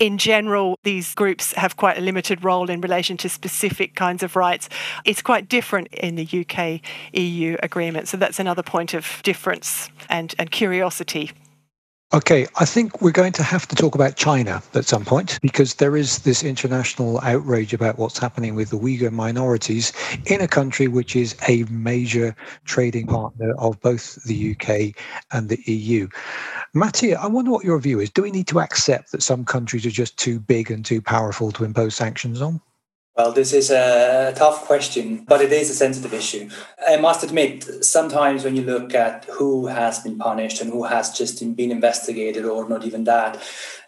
in 0.00 0.18
general, 0.18 0.78
these 0.82 1.14
groups 1.14 1.52
have 1.52 1.76
quite 1.76 1.96
a 1.96 2.00
limited 2.00 2.42
role 2.42 2.68
in 2.68 2.80
relation 2.80 3.16
to 3.18 3.28
specific 3.28 3.94
kinds 3.94 4.22
of 4.22 4.34
rights. 4.34 4.68
It's 5.04 5.22
quite 5.22 5.48
different 5.48 5.88
in 5.94 6.16
the 6.16 6.24
UK 6.24 6.80
EU 7.12 7.56
agreement. 7.62 8.08
So 8.08 8.16
that's 8.16 8.40
another 8.40 8.62
point 8.62 8.92
of 8.92 9.20
difference 9.22 9.88
and, 10.08 10.34
and 10.38 10.50
curiosity. 10.50 11.30
Okay, 12.12 12.46
I 12.60 12.64
think 12.64 13.00
we're 13.02 13.10
going 13.10 13.32
to 13.32 13.42
have 13.42 13.66
to 13.66 13.74
talk 13.74 13.96
about 13.96 14.14
China 14.14 14.62
at 14.74 14.84
some 14.84 15.04
point 15.04 15.38
because 15.42 15.74
there 15.74 15.96
is 15.96 16.20
this 16.20 16.44
international 16.44 17.18
outrage 17.22 17.74
about 17.74 17.98
what's 17.98 18.18
happening 18.18 18.54
with 18.54 18.70
the 18.70 18.78
Uyghur 18.78 19.10
minorities 19.10 19.92
in 20.26 20.40
a 20.40 20.46
country 20.46 20.86
which 20.86 21.16
is 21.16 21.34
a 21.48 21.64
major 21.64 22.36
trading 22.66 23.08
partner 23.08 23.54
of 23.58 23.80
both 23.80 24.22
the 24.24 24.52
UK 24.52 24.94
and 25.32 25.48
the 25.48 25.60
EU. 25.64 26.06
Mattia, 26.72 27.18
I 27.20 27.26
wonder 27.26 27.50
what 27.50 27.64
your 27.64 27.80
view 27.80 27.98
is. 27.98 28.10
Do 28.10 28.22
we 28.22 28.30
need 28.30 28.46
to 28.48 28.60
accept 28.60 29.10
that 29.10 29.22
some 29.22 29.44
countries 29.44 29.84
are 29.84 29.90
just 29.90 30.16
too 30.16 30.38
big 30.38 30.70
and 30.70 30.84
too 30.84 31.02
powerful 31.02 31.50
to 31.52 31.64
impose 31.64 31.96
sanctions 31.96 32.40
on? 32.40 32.60
Well, 33.16 33.30
this 33.30 33.52
is 33.52 33.70
a 33.70 34.32
tough 34.34 34.64
question, 34.64 35.24
but 35.28 35.40
it 35.40 35.52
is 35.52 35.70
a 35.70 35.74
sensitive 35.74 36.12
issue. 36.12 36.50
I 36.88 36.96
must 36.96 37.22
admit, 37.22 37.84
sometimes 37.84 38.42
when 38.42 38.56
you 38.56 38.62
look 38.62 38.92
at 38.92 39.26
who 39.26 39.68
has 39.68 40.00
been 40.00 40.18
punished 40.18 40.60
and 40.60 40.72
who 40.72 40.82
has 40.82 41.16
just 41.16 41.38
been 41.54 41.70
investigated, 41.70 42.44
or 42.44 42.68
not 42.68 42.84
even 42.84 43.04
that, 43.04 43.40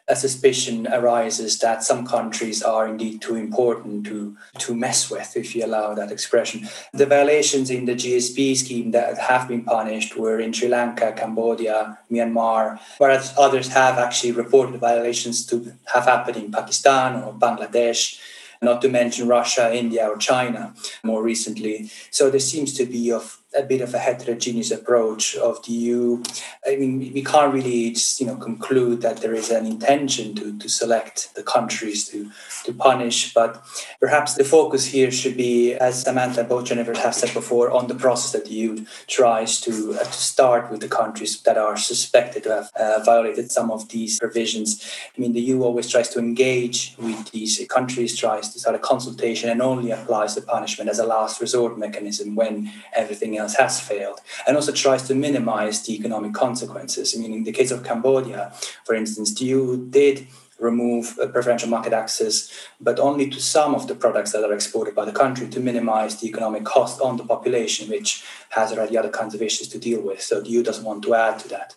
a 0.07 0.15
suspicion 0.15 0.87
arises 0.87 1.59
that 1.59 1.83
some 1.83 2.07
countries 2.07 2.63
are 2.63 2.87
indeed 2.87 3.21
too 3.21 3.35
important 3.35 4.07
to, 4.07 4.37
to 4.59 4.77
mess 4.77 5.11
with, 5.11 5.37
if 5.37 5.57
you 5.57 5.65
allow 5.65 5.93
that 5.95 6.13
expression. 6.13 6.69
The 6.93 7.07
violations 7.07 7.69
in 7.69 7.87
the 7.87 7.97
GSP 7.97 8.57
scheme 8.57 8.93
that 8.93 9.19
have 9.19 9.49
been 9.49 9.65
punished 9.65 10.17
were 10.17 10.39
in 10.39 10.53
Sri 10.53 10.69
Lanka, 10.69 11.11
Cambodia, 11.15 11.99
Myanmar, 12.13 12.79
whereas 12.99 13.35
others 13.37 13.67
have 13.73 13.99
actually 13.99 14.31
reported 14.31 14.79
violations 14.79 15.45
to 15.47 15.73
have 15.93 16.05
happened 16.05 16.37
in 16.37 16.53
Pakistan 16.53 17.25
or 17.25 17.35
Bangladesh 17.35 18.21
not 18.67 18.83
to 18.83 18.89
mention 18.89 19.29
Russia, 19.29 19.65
India, 19.83 20.05
or 20.07 20.17
China 20.19 20.75
more 21.03 21.23
recently. 21.23 21.77
So 22.11 22.29
there 22.29 22.47
seems 22.53 22.75
to 22.79 22.85
be 22.85 23.13
of 23.13 23.25
a 23.55 23.63
bit 23.63 23.81
of 23.81 23.95
a 23.95 23.99
heterogeneous 23.99 24.71
approach 24.71 25.37
of 25.37 25.65
the 25.65 25.73
EU. 25.73 26.23
I 26.67 26.77
mean, 26.77 26.99
we 26.99 27.23
can't 27.23 27.55
really 27.55 27.91
just, 27.91 28.21
you 28.21 28.27
know 28.27 28.37
conclude 28.37 29.03
that 29.03 29.19
there 29.19 29.35
is 29.35 29.51
an 29.51 29.67
intention 29.67 30.35
to, 30.35 30.59
to 30.59 30.69
select 30.69 31.35
the 31.35 31.43
countries 31.43 32.09
to, 32.09 32.31
to 32.65 32.73
punish, 32.73 33.33
but 33.33 33.63
perhaps 34.01 34.35
the 34.35 34.45
focus 34.45 34.87
here 34.87 35.11
should 35.11 35.37
be, 35.37 35.75
as 35.75 36.03
Samantha 36.03 36.45
Jennifer 36.65 36.95
have 36.95 37.15
said 37.15 37.33
before, 37.33 37.71
on 37.71 37.87
the 37.87 37.95
process 37.95 38.33
that 38.33 38.47
the 38.47 38.55
EU 38.55 38.85
tries 39.07 39.61
to, 39.61 39.95
uh, 39.95 40.05
to 40.05 40.13
start 40.13 40.71
with 40.71 40.81
the 40.81 40.89
countries 40.89 41.41
that 41.43 41.57
are 41.57 41.77
suspected 41.77 42.43
to 42.45 42.51
have 42.51 42.71
uh, 42.77 43.03
violated 43.05 43.51
some 43.51 43.71
of 43.71 43.89
these 43.89 44.19
provisions. 44.19 44.85
I 45.17 45.21
mean, 45.21 45.33
the 45.33 45.41
EU 45.41 45.63
always 45.63 45.89
tries 45.89 46.09
to 46.11 46.19
engage 46.19 46.95
with 46.99 47.31
these 47.31 47.65
countries, 47.69 48.17
tries 48.17 48.53
to 48.53 48.59
start 48.59 48.77
a 48.77 48.81
consultation, 48.81 49.49
and 49.49 49.63
only 49.63 49.91
applies 49.91 50.35
the 50.35 50.43
punishment 50.43 50.91
as 50.91 50.99
a 50.99 51.07
last 51.07 51.41
resort 51.41 51.79
mechanism 51.79 52.35
when 52.35 52.71
everything 52.95 53.36
else 53.37 53.55
has 53.55 53.81
failed, 53.81 54.21
and 54.47 54.57
also 54.57 54.73
tries 54.73 55.03
to 55.09 55.15
minimize 55.15 55.83
the 55.83 55.95
economic 55.95 56.35
consequences. 56.35 57.15
I 57.15 57.21
mean, 57.21 57.33
in 57.33 57.45
the 57.45 57.53
case 57.53 57.71
of 57.71 57.85
Cambodia, 57.85 58.53
for 58.85 58.95
instance, 58.95 59.35
the 59.35 59.45
EU 59.47 59.89
did 59.91 60.27
remove 60.59 61.19
uh, 61.19 61.27
preferential 61.27 61.69
market 61.69 61.93
access, 61.93 62.51
but 62.81 62.99
only 62.99 63.29
to 63.29 63.41
some 63.41 63.75
of 63.75 63.89
the 63.89 63.95
products 63.95 64.33
that 64.33 64.43
are 64.43 64.55
exported 64.55 64.95
by 64.95 65.05
the 65.05 65.13
country 65.13 65.49
to 65.49 65.61
minimize 65.61 66.21
the 66.21 66.27
economic 66.27 66.65
cost 66.65 67.01
on 67.01 67.17
the 67.17 67.25
population, 67.25 67.91
which 67.91 68.25
has 68.51 68.73
already 68.73 68.97
other 68.97 69.11
kinds 69.11 69.35
of 69.35 69.43
issues 69.43 69.69
to 69.69 69.79
deal 69.79 70.01
with. 70.01 70.23
So 70.23 70.41
the 70.41 70.49
EU 70.49 70.63
doesn't 70.63 70.85
want 70.85 71.03
to 71.05 71.15
add 71.15 71.39
to 71.41 71.49
that. 71.49 71.77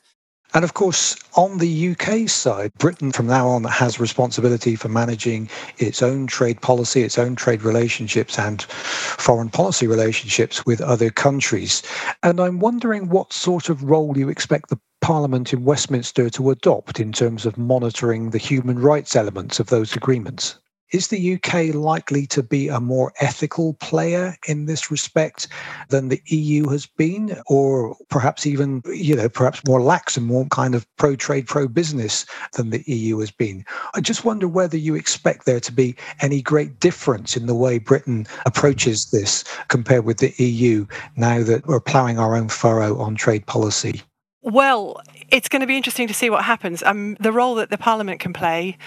And 0.53 0.63
of 0.63 0.73
course, 0.73 1.15
on 1.35 1.59
the 1.59 1.91
UK 1.91 2.27
side, 2.27 2.73
Britain 2.79 3.11
from 3.11 3.27
now 3.27 3.47
on 3.47 3.65
has 3.65 3.99
responsibility 3.99 4.75
for 4.75 4.89
managing 4.89 5.47
its 5.77 6.01
own 6.01 6.25
trade 6.25 6.59
policy, 6.61 7.03
its 7.03 7.19
own 7.19 7.35
trade 7.35 7.61
relationships, 7.61 8.39
and 8.39 8.63
foreign 8.63 9.49
policy 9.49 9.85
relationships 9.85 10.65
with 10.65 10.81
other 10.81 11.11
countries. 11.11 11.83
And 12.23 12.39
I'm 12.39 12.59
wondering 12.59 13.09
what 13.09 13.31
sort 13.31 13.69
of 13.69 13.83
role 13.83 14.17
you 14.17 14.27
expect 14.27 14.69
the 14.69 14.79
Parliament 15.01 15.53
in 15.53 15.65
Westminster 15.65 16.29
to 16.31 16.49
adopt 16.49 16.99
in 16.99 17.11
terms 17.11 17.45
of 17.45 17.57
monitoring 17.57 18.31
the 18.31 18.39
human 18.39 18.79
rights 18.79 19.15
elements 19.15 19.59
of 19.59 19.67
those 19.67 19.95
agreements. 19.95 20.57
Is 20.91 21.07
the 21.07 21.35
UK 21.35 21.75
likely 21.75 22.25
to 22.27 22.41
be 22.41 22.67
a 22.67 22.79
more 22.79 23.13
ethical 23.19 23.73
player 23.75 24.35
in 24.47 24.65
this 24.65 24.89
respect 24.89 25.47
than 25.89 26.09
the 26.09 26.21
EU 26.25 26.67
has 26.69 26.85
been, 26.87 27.39
or 27.47 27.95
perhaps 28.09 28.47
even, 28.47 28.81
you 28.87 29.15
know, 29.15 29.29
perhaps 29.29 29.61
more 29.67 29.81
lax 29.81 30.17
and 30.17 30.25
more 30.25 30.45
kind 30.47 30.73
of 30.73 30.87
pro 30.97 31.15
trade, 31.15 31.47
pro 31.47 31.67
business 31.67 32.25
than 32.53 32.71
the 32.71 32.83
EU 32.87 33.19
has 33.19 33.29
been? 33.29 33.63
I 33.93 34.01
just 34.01 34.25
wonder 34.25 34.47
whether 34.47 34.77
you 34.77 34.95
expect 34.95 35.45
there 35.45 35.59
to 35.59 35.71
be 35.71 35.95
any 36.21 36.41
great 36.41 36.79
difference 36.79 37.37
in 37.37 37.45
the 37.45 37.55
way 37.55 37.77
Britain 37.77 38.25
approaches 38.45 39.11
this 39.11 39.43
compared 39.67 40.05
with 40.05 40.17
the 40.17 40.33
EU 40.43 40.87
now 41.15 41.43
that 41.43 41.67
we're 41.67 41.79
ploughing 41.79 42.17
our 42.17 42.35
own 42.35 42.49
furrow 42.49 42.97
on 42.97 43.15
trade 43.15 43.45
policy. 43.45 44.01
Well, 44.41 45.01
it's 45.31 45.49
going 45.49 45.61
to 45.61 45.67
be 45.67 45.77
interesting 45.77 46.07
to 46.07 46.13
see 46.13 46.29
what 46.29 46.45
happens. 46.45 46.83
Um, 46.83 47.15
the 47.19 47.31
role 47.31 47.55
that 47.55 47.69
the 47.69 47.77
Parliament 47.77 48.19
can 48.19 48.33
play 48.33 48.77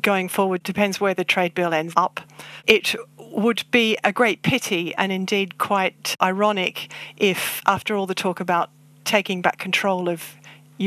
going 0.00 0.28
forward 0.28 0.62
depends 0.62 1.00
where 1.00 1.14
the 1.14 1.24
trade 1.24 1.54
bill 1.54 1.72
ends 1.72 1.94
up. 1.96 2.20
It 2.66 2.94
would 3.18 3.64
be 3.70 3.96
a 4.04 4.12
great 4.12 4.42
pity 4.42 4.94
and 4.96 5.10
indeed 5.10 5.58
quite 5.58 6.16
ironic 6.20 6.92
if, 7.16 7.62
after 7.66 7.96
all 7.96 8.06
the 8.06 8.14
talk 8.14 8.40
about 8.40 8.70
taking 9.04 9.42
back 9.42 9.58
control 9.58 10.08
of 10.08 10.36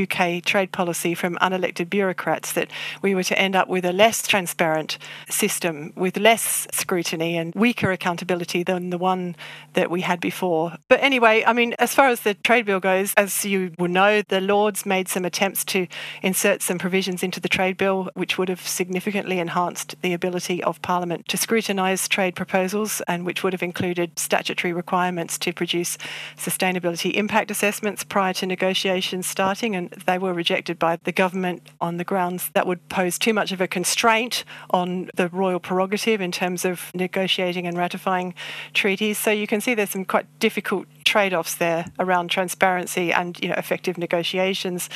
UK 0.03 0.43
trade 0.43 0.71
policy 0.71 1.13
from 1.13 1.37
unelected 1.37 1.89
bureaucrats 1.89 2.53
that 2.53 2.69
we 3.01 3.15
were 3.15 3.23
to 3.23 3.37
end 3.37 3.55
up 3.55 3.67
with 3.67 3.85
a 3.85 3.93
less 3.93 4.27
transparent 4.27 4.97
system 5.29 5.93
with 5.95 6.17
less 6.17 6.67
scrutiny 6.71 7.37
and 7.37 7.53
weaker 7.55 7.91
accountability 7.91 8.63
than 8.63 8.89
the 8.89 8.97
one 8.97 9.35
that 9.73 9.89
we 9.89 10.01
had 10.01 10.19
before. 10.19 10.73
But 10.87 11.01
anyway, 11.01 11.43
I 11.45 11.53
mean, 11.53 11.73
as 11.79 11.93
far 11.93 12.07
as 12.07 12.21
the 12.21 12.33
trade 12.33 12.65
bill 12.65 12.79
goes, 12.79 13.13
as 13.15 13.45
you 13.45 13.73
will 13.77 13.87
know, 13.87 14.21
the 14.21 14.41
Lords 14.41 14.85
made 14.85 15.07
some 15.07 15.25
attempts 15.25 15.63
to 15.65 15.87
insert 16.21 16.61
some 16.61 16.77
provisions 16.77 17.23
into 17.23 17.39
the 17.39 17.49
trade 17.49 17.77
bill 17.77 18.09
which 18.13 18.37
would 18.37 18.49
have 18.49 18.65
significantly 18.67 19.39
enhanced 19.39 19.95
the 20.01 20.13
ability 20.13 20.63
of 20.63 20.81
Parliament 20.81 21.27
to 21.27 21.37
scrutinise 21.37 22.07
trade 22.07 22.35
proposals 22.35 23.01
and 23.07 23.25
which 23.25 23.43
would 23.43 23.53
have 23.53 23.63
included 23.63 24.17
statutory 24.17 24.73
requirements 24.73 25.37
to 25.37 25.53
produce 25.53 25.97
sustainability 26.37 27.13
impact 27.13 27.51
assessments 27.51 28.03
prior 28.03 28.33
to 28.33 28.45
negotiations 28.45 29.25
starting 29.27 29.75
and 29.75 29.84
and 29.91 30.01
they 30.03 30.17
were 30.17 30.33
rejected 30.33 30.79
by 30.79 30.97
the 31.03 31.11
government 31.11 31.69
on 31.81 31.97
the 31.97 32.03
grounds 32.03 32.49
that 32.53 32.67
would 32.67 32.87
pose 32.89 33.17
too 33.17 33.33
much 33.33 33.51
of 33.51 33.61
a 33.61 33.67
constraint 33.67 34.43
on 34.69 35.09
the 35.15 35.27
royal 35.29 35.59
prerogative 35.59 36.21
in 36.21 36.31
terms 36.31 36.65
of 36.65 36.91
negotiating 36.93 37.67
and 37.67 37.77
ratifying 37.77 38.33
treaties. 38.73 39.17
So 39.17 39.31
you 39.31 39.47
can 39.47 39.61
see 39.61 39.73
there's 39.73 39.91
some 39.91 40.05
quite 40.05 40.27
difficult 40.39 40.87
trade-offs 41.05 41.55
there 41.55 41.85
around 41.99 42.29
transparency 42.29 43.13
and 43.13 43.39
you 43.41 43.47
know 43.47 43.55
effective 43.55 43.97
negotiations. 43.97 44.89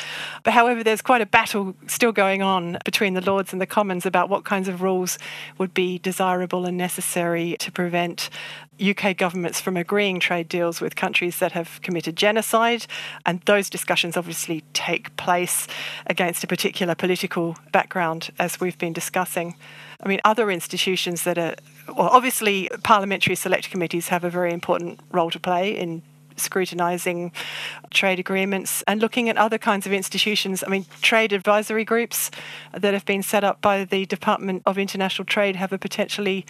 But 0.44 0.54
however, 0.54 0.84
there's 0.84 1.02
quite 1.02 1.22
a 1.22 1.26
battle 1.26 1.76
still 1.88 2.12
going 2.12 2.42
on 2.42 2.80
between 2.84 3.14
the 3.14 3.22
Lords 3.22 3.54
and 3.54 3.62
the 3.62 3.66
Commons 3.66 4.06
about 4.06 4.30
what 4.30 4.44
kinds 4.44 4.68
of 4.68 4.82
rules 4.82 5.18
would 5.58 5.74
be 5.74 6.00
desirable 6.00 6.66
and 6.66 6.78
necessary 6.78 7.56
to 7.60 7.72
prevent 7.72 8.30
UK 8.82 9.16
governments 9.18 9.60
from 9.60 9.76
agreeing 9.76 10.20
trade 10.20 10.48
deals 10.48 10.80
with 10.80 10.96
countries 10.96 11.40
that 11.40 11.52
have 11.52 11.82
committed 11.82 12.16
genocide. 12.16 12.86
And 13.26 13.42
those 13.42 13.70
discussions 13.70 14.16
obviously 14.16 14.64
take 14.74 15.16
place 15.18 15.68
against 16.08 16.44
a 16.44 16.48
particular 16.48 16.96
political 16.96 17.58
background, 17.72 18.32
as 18.40 18.60
we've 18.60 18.78
been 18.78 18.94
discussing. 18.94 19.56
I 20.02 20.08
mean, 20.08 20.22
other 20.24 20.50
institutions 20.50 21.24
that 21.24 21.38
are, 21.38 21.56
well, 21.96 22.10
obviously, 22.12 22.70
parliamentary 22.84 23.36
select 23.36 23.70
committees 23.70 24.10
have 24.10 24.24
a 24.24 24.30
very 24.30 24.54
important 24.54 25.00
role 25.12 25.30
to 25.32 25.40
play 25.40 25.78
in 25.78 26.02
scrutinising 26.40 27.32
trade 27.90 28.20
agreements 28.20 28.82
and 28.88 29.02
looking 29.02 29.30
at 29.30 29.38
other 29.38 29.58
kinds 29.58 29.86
of 29.86 29.94
institutions. 29.94 30.64
I 30.66 30.70
mean, 30.70 30.86
trade 31.02 31.34
advisory 31.34 31.86
groups 31.86 32.32
that 32.74 32.94
have 32.94 33.06
been 33.06 33.22
set 33.22 33.44
up 33.44 33.62
by 33.62 33.84
the 33.84 34.06
Department 34.06 34.64
of 34.66 34.78
International 34.78 35.26
Trade 35.26 35.56
have 35.58 35.74
a 35.74 35.78
potentially 35.78 36.46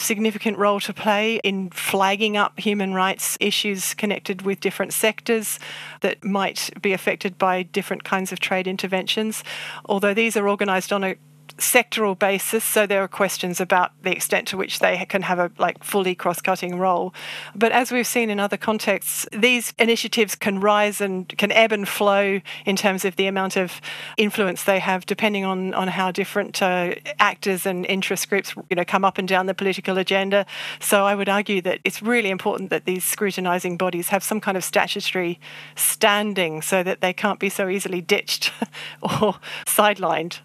significant 0.00 0.58
role 0.58 0.80
to 0.80 0.92
play 0.92 1.40
in 1.42 1.70
flagging 1.70 2.36
up 2.36 2.58
human 2.58 2.94
rights 2.94 3.36
issues 3.40 3.94
connected 3.94 4.42
with 4.42 4.60
different 4.60 4.92
sectors 4.92 5.58
that 6.00 6.22
might 6.24 6.70
be 6.80 6.92
affected 6.92 7.38
by 7.38 7.62
different 7.62 8.04
kinds 8.04 8.32
of 8.32 8.40
trade 8.40 8.66
interventions. 8.66 9.42
Although 9.86 10.14
these 10.14 10.36
are 10.36 10.48
organised 10.48 10.92
on 10.92 11.04
a 11.04 11.16
sectoral 11.60 12.18
basis. 12.18 12.64
So 12.64 12.86
there 12.86 13.02
are 13.02 13.08
questions 13.08 13.60
about 13.60 13.92
the 14.02 14.10
extent 14.10 14.48
to 14.48 14.56
which 14.56 14.78
they 14.78 15.04
can 15.08 15.22
have 15.22 15.38
a 15.38 15.50
like 15.58 15.84
fully 15.84 16.14
cross-cutting 16.14 16.78
role. 16.78 17.14
But 17.54 17.72
as 17.72 17.92
we've 17.92 18.06
seen 18.06 18.30
in 18.30 18.40
other 18.40 18.56
contexts, 18.56 19.26
these 19.32 19.72
initiatives 19.78 20.34
can 20.34 20.60
rise 20.60 21.00
and 21.00 21.28
can 21.38 21.52
ebb 21.52 21.72
and 21.72 21.86
flow 21.86 22.40
in 22.64 22.76
terms 22.76 23.04
of 23.04 23.16
the 23.16 23.26
amount 23.26 23.56
of 23.56 23.80
influence 24.16 24.64
they 24.64 24.78
have, 24.78 25.06
depending 25.06 25.44
on 25.44 25.74
on 25.74 25.88
how 25.88 26.10
different 26.10 26.60
uh, 26.62 26.94
actors 27.18 27.66
and 27.66 27.86
interest 27.86 28.28
groups 28.28 28.54
you 28.68 28.76
know 28.76 28.84
come 28.84 29.04
up 29.04 29.18
and 29.18 29.28
down 29.28 29.46
the 29.46 29.54
political 29.54 29.98
agenda. 29.98 30.46
So 30.80 31.04
I 31.04 31.14
would 31.14 31.28
argue 31.28 31.60
that 31.62 31.80
it's 31.84 32.02
really 32.02 32.30
important 32.30 32.70
that 32.70 32.86
these 32.86 33.04
scrutinising 33.04 33.76
bodies 33.76 34.08
have 34.08 34.24
some 34.24 34.40
kind 34.40 34.56
of 34.56 34.64
statutory 34.64 35.38
standing, 35.76 36.62
so 36.62 36.82
that 36.82 37.00
they 37.00 37.12
can't 37.12 37.38
be 37.38 37.48
so 37.48 37.68
easily 37.68 38.00
ditched 38.00 38.52
or 39.02 39.36
sidelined. 39.66 40.40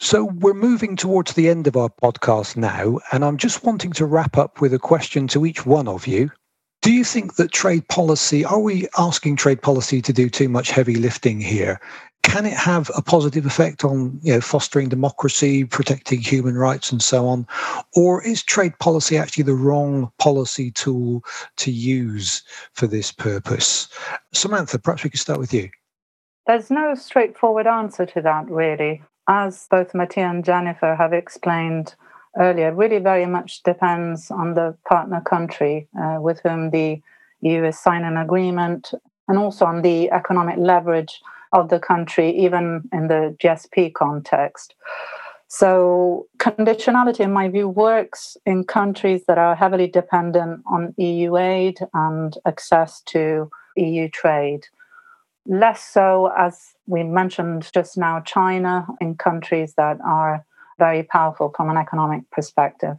So 0.00 0.26
we're 0.26 0.54
moving 0.54 0.94
towards 0.94 1.32
the 1.32 1.48
end 1.48 1.66
of 1.66 1.76
our 1.76 1.88
podcast 1.88 2.56
now, 2.56 3.00
and 3.10 3.24
I'm 3.24 3.36
just 3.36 3.64
wanting 3.64 3.92
to 3.94 4.06
wrap 4.06 4.38
up 4.38 4.60
with 4.60 4.72
a 4.72 4.78
question 4.78 5.26
to 5.28 5.44
each 5.44 5.66
one 5.66 5.88
of 5.88 6.06
you. 6.06 6.30
Do 6.82 6.92
you 6.92 7.02
think 7.02 7.34
that 7.34 7.50
trade 7.50 7.88
policy, 7.88 8.44
are 8.44 8.60
we 8.60 8.86
asking 8.96 9.36
trade 9.36 9.60
policy 9.60 10.00
to 10.02 10.12
do 10.12 10.30
too 10.30 10.48
much 10.48 10.70
heavy 10.70 10.94
lifting 10.94 11.40
here? 11.40 11.80
Can 12.22 12.46
it 12.46 12.52
have 12.52 12.92
a 12.96 13.02
positive 13.02 13.44
effect 13.44 13.84
on 13.84 14.20
you 14.22 14.34
know, 14.34 14.40
fostering 14.40 14.88
democracy, 14.88 15.64
protecting 15.64 16.20
human 16.20 16.56
rights, 16.56 16.92
and 16.92 17.02
so 17.02 17.26
on? 17.26 17.44
Or 17.96 18.22
is 18.22 18.44
trade 18.44 18.78
policy 18.78 19.18
actually 19.18 19.44
the 19.44 19.54
wrong 19.54 20.12
policy 20.20 20.70
tool 20.70 21.24
to 21.56 21.72
use 21.72 22.44
for 22.72 22.86
this 22.86 23.10
purpose? 23.10 23.88
Samantha, 24.32 24.78
perhaps 24.78 25.02
we 25.02 25.10
could 25.10 25.18
start 25.18 25.40
with 25.40 25.52
you. 25.52 25.70
There's 26.46 26.70
no 26.70 26.94
straightforward 26.94 27.66
answer 27.66 28.06
to 28.06 28.22
that, 28.22 28.48
really 28.48 29.02
as 29.28 29.66
both 29.70 29.94
Mattia 29.94 30.22
and 30.22 30.44
Jennifer 30.44 30.94
have 30.94 31.12
explained 31.12 31.94
earlier, 32.38 32.74
really 32.74 32.98
very 32.98 33.26
much 33.26 33.62
depends 33.62 34.30
on 34.30 34.54
the 34.54 34.76
partner 34.88 35.20
country 35.20 35.88
uh, 36.00 36.18
with 36.20 36.40
whom 36.40 36.70
the 36.70 37.00
EU 37.42 37.64
is 37.64 37.78
signing 37.78 38.06
an 38.06 38.16
agreement 38.16 38.92
and 39.28 39.38
also 39.38 39.66
on 39.66 39.82
the 39.82 40.10
economic 40.10 40.56
leverage 40.58 41.20
of 41.52 41.68
the 41.68 41.78
country, 41.78 42.30
even 42.30 42.88
in 42.92 43.08
the 43.08 43.36
GSP 43.42 43.92
context. 43.94 44.74
So, 45.50 46.26
conditionality, 46.38 47.20
in 47.20 47.32
my 47.32 47.48
view, 47.48 47.68
works 47.68 48.36
in 48.44 48.64
countries 48.64 49.22
that 49.28 49.38
are 49.38 49.54
heavily 49.54 49.86
dependent 49.86 50.62
on 50.66 50.94
EU 50.98 51.36
aid 51.36 51.78
and 51.94 52.36
access 52.46 53.00
to 53.06 53.50
EU 53.76 54.08
trade. 54.10 54.66
Less 55.50 55.82
so, 55.82 56.30
as 56.36 56.74
we 56.86 57.02
mentioned 57.02 57.70
just 57.72 57.96
now, 57.96 58.20
China 58.20 58.86
in 59.00 59.16
countries 59.16 59.72
that 59.78 59.98
are 60.04 60.44
very 60.78 61.02
powerful 61.02 61.52
from 61.56 61.70
an 61.70 61.78
economic 61.78 62.30
perspective. 62.30 62.98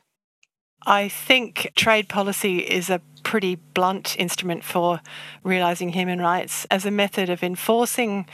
I 0.85 1.09
think 1.09 1.71
trade 1.75 2.09
policy 2.09 2.59
is 2.59 2.89
a 2.89 3.01
pretty 3.21 3.55
blunt 3.55 4.15
instrument 4.17 4.63
for 4.63 4.99
realizing 5.43 5.89
human 5.89 6.19
rights. 6.19 6.65
As 6.71 6.85
a 6.85 6.91
method 6.91 7.29
of 7.29 7.43
enforcing 7.43 8.25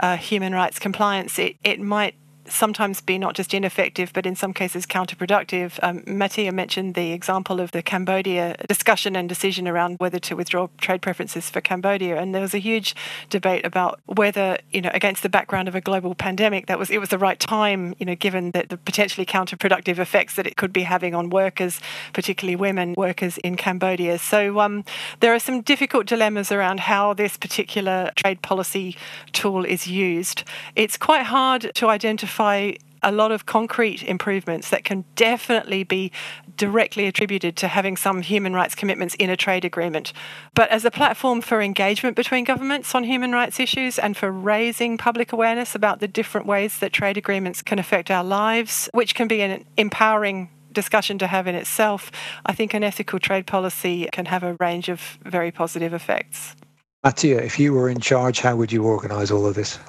uh, 0.00 0.18
human 0.18 0.52
rights 0.52 0.78
compliance, 0.78 1.38
it, 1.38 1.56
it 1.64 1.80
might 1.80 2.14
sometimes 2.46 3.00
be 3.00 3.18
not 3.18 3.34
just 3.34 3.54
ineffective, 3.54 4.12
but 4.12 4.26
in 4.26 4.34
some 4.34 4.52
cases 4.52 4.86
counterproductive. 4.86 5.78
Um, 5.82 6.02
Mattia 6.06 6.52
mentioned 6.52 6.94
the 6.94 7.12
example 7.12 7.60
of 7.60 7.70
the 7.70 7.82
Cambodia 7.82 8.56
discussion 8.68 9.14
and 9.16 9.28
decision 9.28 9.68
around 9.68 9.96
whether 9.98 10.18
to 10.18 10.34
withdraw 10.34 10.68
trade 10.78 11.02
preferences 11.02 11.48
for 11.50 11.60
Cambodia, 11.60 12.20
and 12.20 12.34
there 12.34 12.42
was 12.42 12.54
a 12.54 12.58
huge 12.58 12.94
debate 13.30 13.64
about 13.64 14.00
whether, 14.06 14.58
you 14.70 14.80
know, 14.80 14.90
against 14.92 15.22
the 15.22 15.28
background 15.28 15.68
of 15.68 15.74
a 15.74 15.80
global 15.80 16.14
pandemic, 16.14 16.66
that 16.66 16.78
was 16.78 16.90
it 16.90 16.98
was 16.98 17.10
the 17.10 17.18
right 17.18 17.38
time, 17.38 17.94
you 17.98 18.06
know, 18.06 18.16
given 18.16 18.50
that 18.50 18.68
the 18.68 18.76
potentially 18.76 19.24
counterproductive 19.24 19.98
effects 19.98 20.34
that 20.34 20.46
it 20.46 20.56
could 20.56 20.72
be 20.72 20.82
having 20.82 21.14
on 21.14 21.30
workers, 21.30 21.80
particularly 22.12 22.56
women 22.56 22.94
workers 22.96 23.38
in 23.38 23.56
Cambodia. 23.56 24.18
So 24.18 24.60
um, 24.60 24.84
there 25.20 25.32
are 25.32 25.38
some 25.38 25.60
difficult 25.60 26.06
dilemmas 26.06 26.50
around 26.50 26.80
how 26.80 27.14
this 27.14 27.36
particular 27.36 28.10
trade 28.16 28.42
policy 28.42 28.96
tool 29.32 29.64
is 29.64 29.86
used. 29.86 30.42
It's 30.74 30.96
quite 30.96 31.24
hard 31.24 31.70
to 31.74 31.88
identify 31.88 32.31
identify 32.32 32.72
a 33.04 33.10
lot 33.10 33.32
of 33.32 33.46
concrete 33.46 34.02
improvements 34.04 34.70
that 34.70 34.84
can 34.84 35.04
definitely 35.16 35.82
be 35.82 36.12
directly 36.56 37.06
attributed 37.06 37.56
to 37.56 37.66
having 37.66 37.96
some 37.96 38.22
human 38.22 38.54
rights 38.54 38.76
commitments 38.76 39.16
in 39.16 39.28
a 39.28 39.36
trade 39.36 39.64
agreement. 39.64 40.12
But 40.54 40.70
as 40.70 40.84
a 40.84 40.90
platform 40.90 41.40
for 41.40 41.60
engagement 41.60 42.14
between 42.14 42.44
governments 42.44 42.94
on 42.94 43.02
human 43.02 43.32
rights 43.32 43.58
issues 43.58 43.98
and 43.98 44.16
for 44.16 44.30
raising 44.30 44.98
public 44.98 45.32
awareness 45.32 45.74
about 45.74 45.98
the 45.98 46.06
different 46.06 46.46
ways 46.46 46.78
that 46.78 46.92
trade 46.92 47.16
agreements 47.16 47.60
can 47.60 47.80
affect 47.80 48.08
our 48.08 48.22
lives, 48.22 48.88
which 48.94 49.16
can 49.16 49.26
be 49.26 49.42
an 49.42 49.64
empowering 49.76 50.48
discussion 50.70 51.18
to 51.18 51.26
have 51.26 51.48
in 51.48 51.56
itself, 51.56 52.12
I 52.46 52.52
think 52.54 52.72
an 52.72 52.84
ethical 52.84 53.18
trade 53.18 53.46
policy 53.46 54.08
can 54.12 54.26
have 54.26 54.44
a 54.44 54.56
range 54.60 54.88
of 54.88 55.18
very 55.24 55.50
positive 55.50 55.92
effects. 55.92 56.54
Mattia, 57.02 57.42
if 57.42 57.58
you 57.58 57.72
were 57.72 57.88
in 57.88 57.98
charge, 57.98 58.38
how 58.38 58.54
would 58.54 58.70
you 58.70 58.84
organise 58.84 59.32
all 59.32 59.44
of 59.44 59.56
this? 59.56 59.80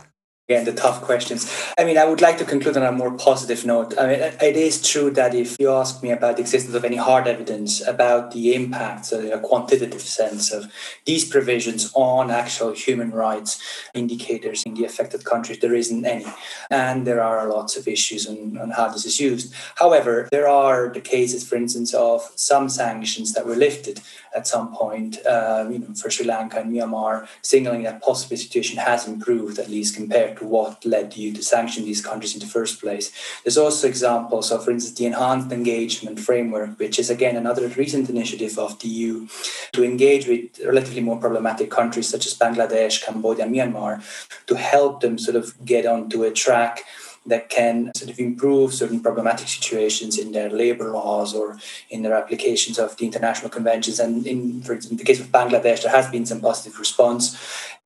Again, 0.49 0.65
the 0.65 0.73
tough 0.73 1.01
questions. 1.01 1.49
I 1.79 1.85
mean, 1.85 1.97
I 1.97 2.03
would 2.03 2.19
like 2.19 2.37
to 2.39 2.43
conclude 2.43 2.75
on 2.75 2.83
a 2.83 2.91
more 2.91 3.11
positive 3.11 3.65
note. 3.65 3.97
I 3.97 4.07
mean, 4.07 4.19
it 4.19 4.57
is 4.57 4.85
true 4.85 5.09
that 5.11 5.33
if 5.33 5.55
you 5.57 5.71
ask 5.71 6.03
me 6.03 6.11
about 6.11 6.35
the 6.35 6.41
existence 6.41 6.75
of 6.75 6.83
any 6.83 6.97
hard 6.97 7.29
evidence 7.29 7.79
about 7.87 8.31
the 8.31 8.53
impacts, 8.53 9.13
in 9.13 9.31
a 9.31 9.39
quantitative 9.39 10.01
sense, 10.01 10.51
of 10.51 10.69
these 11.05 11.23
provisions 11.23 11.93
on 11.95 12.29
actual 12.29 12.73
human 12.73 13.11
rights 13.11 13.57
indicators 13.93 14.63
in 14.63 14.73
the 14.73 14.83
affected 14.83 15.23
countries, 15.23 15.59
there 15.59 15.73
isn't 15.73 16.05
any. 16.05 16.25
And 16.69 17.07
there 17.07 17.23
are 17.23 17.47
lots 17.47 17.77
of 17.77 17.87
issues 17.87 18.27
on, 18.27 18.57
on 18.57 18.71
how 18.71 18.89
this 18.89 19.05
is 19.05 19.21
used. 19.21 19.53
However, 19.75 20.27
there 20.29 20.49
are 20.49 20.89
the 20.89 20.99
cases, 20.99 21.47
for 21.47 21.55
instance, 21.55 21.93
of 21.93 22.29
some 22.35 22.67
sanctions 22.67 23.31
that 23.31 23.45
were 23.45 23.55
lifted 23.55 24.01
at 24.35 24.47
some 24.47 24.75
point, 24.75 25.25
uh, 25.25 25.67
you 25.69 25.79
know, 25.79 25.93
for 25.93 26.09
Sri 26.09 26.25
Lanka 26.25 26.59
and 26.59 26.73
Myanmar, 26.73 27.27
signaling 27.41 27.83
that 27.83 28.01
possibly 28.01 28.35
the 28.35 28.43
situation 28.43 28.77
has 28.77 29.07
improved, 29.07 29.59
at 29.59 29.69
least 29.69 29.95
compared 29.95 30.32
what 30.41 30.85
led 30.85 31.15
you 31.15 31.33
to 31.33 31.43
sanction 31.43 31.85
these 31.85 32.05
countries 32.05 32.33
in 32.33 32.39
the 32.39 32.45
first 32.45 32.81
place. 32.81 33.11
There's 33.43 33.57
also 33.57 33.87
examples 33.87 34.51
of, 34.51 34.65
for 34.65 34.71
instance, 34.71 34.97
the 34.97 35.05
Enhanced 35.05 35.51
Engagement 35.51 36.19
Framework, 36.19 36.79
which 36.79 36.99
is 36.99 37.09
again 37.09 37.35
another 37.35 37.67
recent 37.69 38.09
initiative 38.09 38.57
of 38.57 38.79
the 38.79 38.87
EU 38.87 39.27
to 39.73 39.83
engage 39.83 40.27
with 40.27 40.59
relatively 40.65 41.01
more 41.01 41.19
problematic 41.19 41.69
countries 41.69 42.09
such 42.09 42.25
as 42.25 42.37
Bangladesh, 42.37 43.03
Cambodia, 43.03 43.45
Myanmar, 43.45 44.01
to 44.47 44.55
help 44.55 45.01
them 45.01 45.17
sort 45.17 45.35
of 45.35 45.53
get 45.65 45.85
onto 45.85 46.23
a 46.23 46.31
track 46.31 46.83
that 47.25 47.49
can 47.49 47.91
sort 47.95 48.11
of 48.11 48.19
improve 48.19 48.73
certain 48.73 48.99
problematic 48.99 49.47
situations 49.47 50.17
in 50.17 50.31
their 50.33 50.49
labor 50.49 50.91
laws 50.91 51.33
or 51.33 51.57
in 51.89 52.01
their 52.01 52.13
applications 52.13 52.77
of 52.77 52.97
the 52.97 53.05
international 53.05 53.49
conventions. 53.49 53.99
And 53.99 54.27
in, 54.27 54.61
for 54.61 54.73
in 54.73 54.97
the 54.97 55.03
case 55.03 55.21
of 55.21 55.27
Bangladesh, 55.27 55.83
there 55.83 55.91
has 55.91 56.09
been 56.09 56.25
some 56.25 56.41
positive 56.41 56.77
response. 56.79 57.37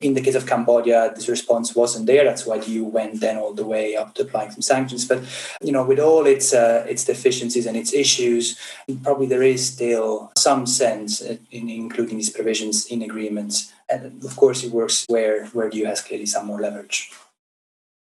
In 0.02 0.14
the 0.14 0.22
case 0.22 0.36
of 0.36 0.46
Cambodia, 0.46 1.12
this 1.16 1.28
response 1.28 1.76
wasn't 1.76 2.08
there. 2.08 2.24
That's 2.24 2.46
why 2.46 2.60
the 2.60 2.70
EU 2.70 2.84
went 2.84 3.20
then 3.20 3.38
all 3.38 3.54
the 3.54 3.66
way 3.66 3.96
up 3.96 4.14
to 4.16 4.24
applying 4.24 4.52
some 4.52 4.62
sanctions. 4.62 5.08
But 5.08 5.24
you 5.62 5.72
know, 5.72 5.84
with 5.84 6.00
all 6.00 6.26
its 6.26 6.54
uh, 6.54 6.86
its 6.88 7.04
deficiencies 7.04 7.66
and 7.66 7.76
its 7.76 7.94
issues, 7.94 8.60
probably 9.04 9.28
there 9.28 9.44
is 9.44 9.66
still 9.66 10.32
some 10.38 10.66
sense 10.68 11.22
in 11.22 11.70
including 11.70 12.18
these 12.18 12.30
provisions 12.30 12.86
in 12.88 13.02
agreements. 13.02 13.74
And 13.90 14.24
of 14.24 14.36
course, 14.36 14.64
it 14.64 14.72
works 14.72 15.06
where 15.08 15.48
where 15.48 15.70
the 15.70 15.78
EU 15.78 15.86
has 15.86 16.02
clearly 16.02 16.28
some 16.28 16.46
more 16.46 16.62
leverage. 16.62 17.12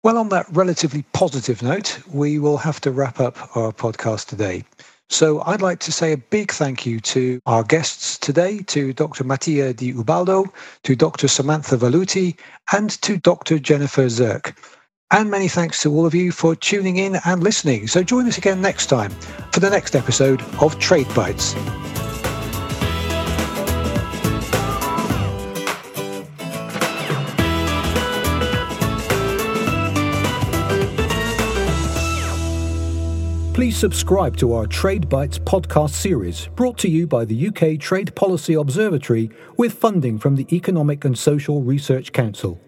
Well, 0.05 0.19
on 0.19 0.31
that 0.31 0.47
relatively 0.51 1.05
positive 1.13 1.63
note, 1.63 2.01
we 2.13 2.41
will 2.41 2.57
have 2.57 2.81
to 2.81 2.91
wrap 2.91 3.21
up 3.21 3.57
our 3.57 3.71
podcast 3.71 4.27
today. 4.27 4.65
So 5.09 5.43
I'd 5.43 5.63
like 5.63 5.79
to 5.81 5.93
say 5.93 6.13
a 6.13 6.17
big 6.17 6.51
thank 6.51 6.85
you 6.85 6.99
to 7.01 7.41
our 7.47 7.63
guests 7.63 8.19
today, 8.19 8.63
to 8.67 8.93
Dr. 8.93 9.23
Mattia 9.23 9.73
Di 9.73 9.93
Ubaldo, 9.93 10.53
to 10.83 10.97
Dr. 10.97 11.29
Samantha 11.29 11.77
Velluti, 11.77 12.37
and 12.73 12.91
to 13.03 13.17
Dr. 13.17 13.61
Jennifer 13.61 14.07
Zerk. 14.07 14.57
And 15.13 15.31
many 15.31 15.47
thanks 15.47 15.81
to 15.83 15.93
all 15.95 16.05
of 16.05 16.17
you 16.17 16.33
for 16.33 16.57
tuning 16.57 16.97
in 16.97 17.19
and 17.25 17.45
listening. 17.45 17.87
So 17.87 18.03
join 18.03 18.27
us 18.27 18.39
again 18.39 18.61
next 18.61 18.87
time 18.87 19.13
for 19.53 19.61
the 19.61 19.71
next 19.71 19.95
episode 19.95 20.43
of 20.61 20.81
Trade 20.81 21.15
Bites. 21.15 21.55
Please 33.63 33.77
subscribe 33.77 34.37
to 34.39 34.55
our 34.55 34.67
Trade 34.67 35.09
Bites 35.09 35.39
podcast 35.39 35.91
series, 35.91 36.49
brought 36.57 36.77
to 36.79 36.89
you 36.89 37.07
by 37.07 37.25
the 37.25 37.47
UK 37.47 37.79
Trade 37.79 38.13
Policy 38.17 38.55
Observatory 38.55 39.31
with 39.57 39.73
funding 39.73 40.19
from 40.19 40.35
the 40.35 40.53
Economic 40.53 41.05
and 41.05 41.17
Social 41.17 41.63
Research 41.63 42.11
Council. 42.13 42.61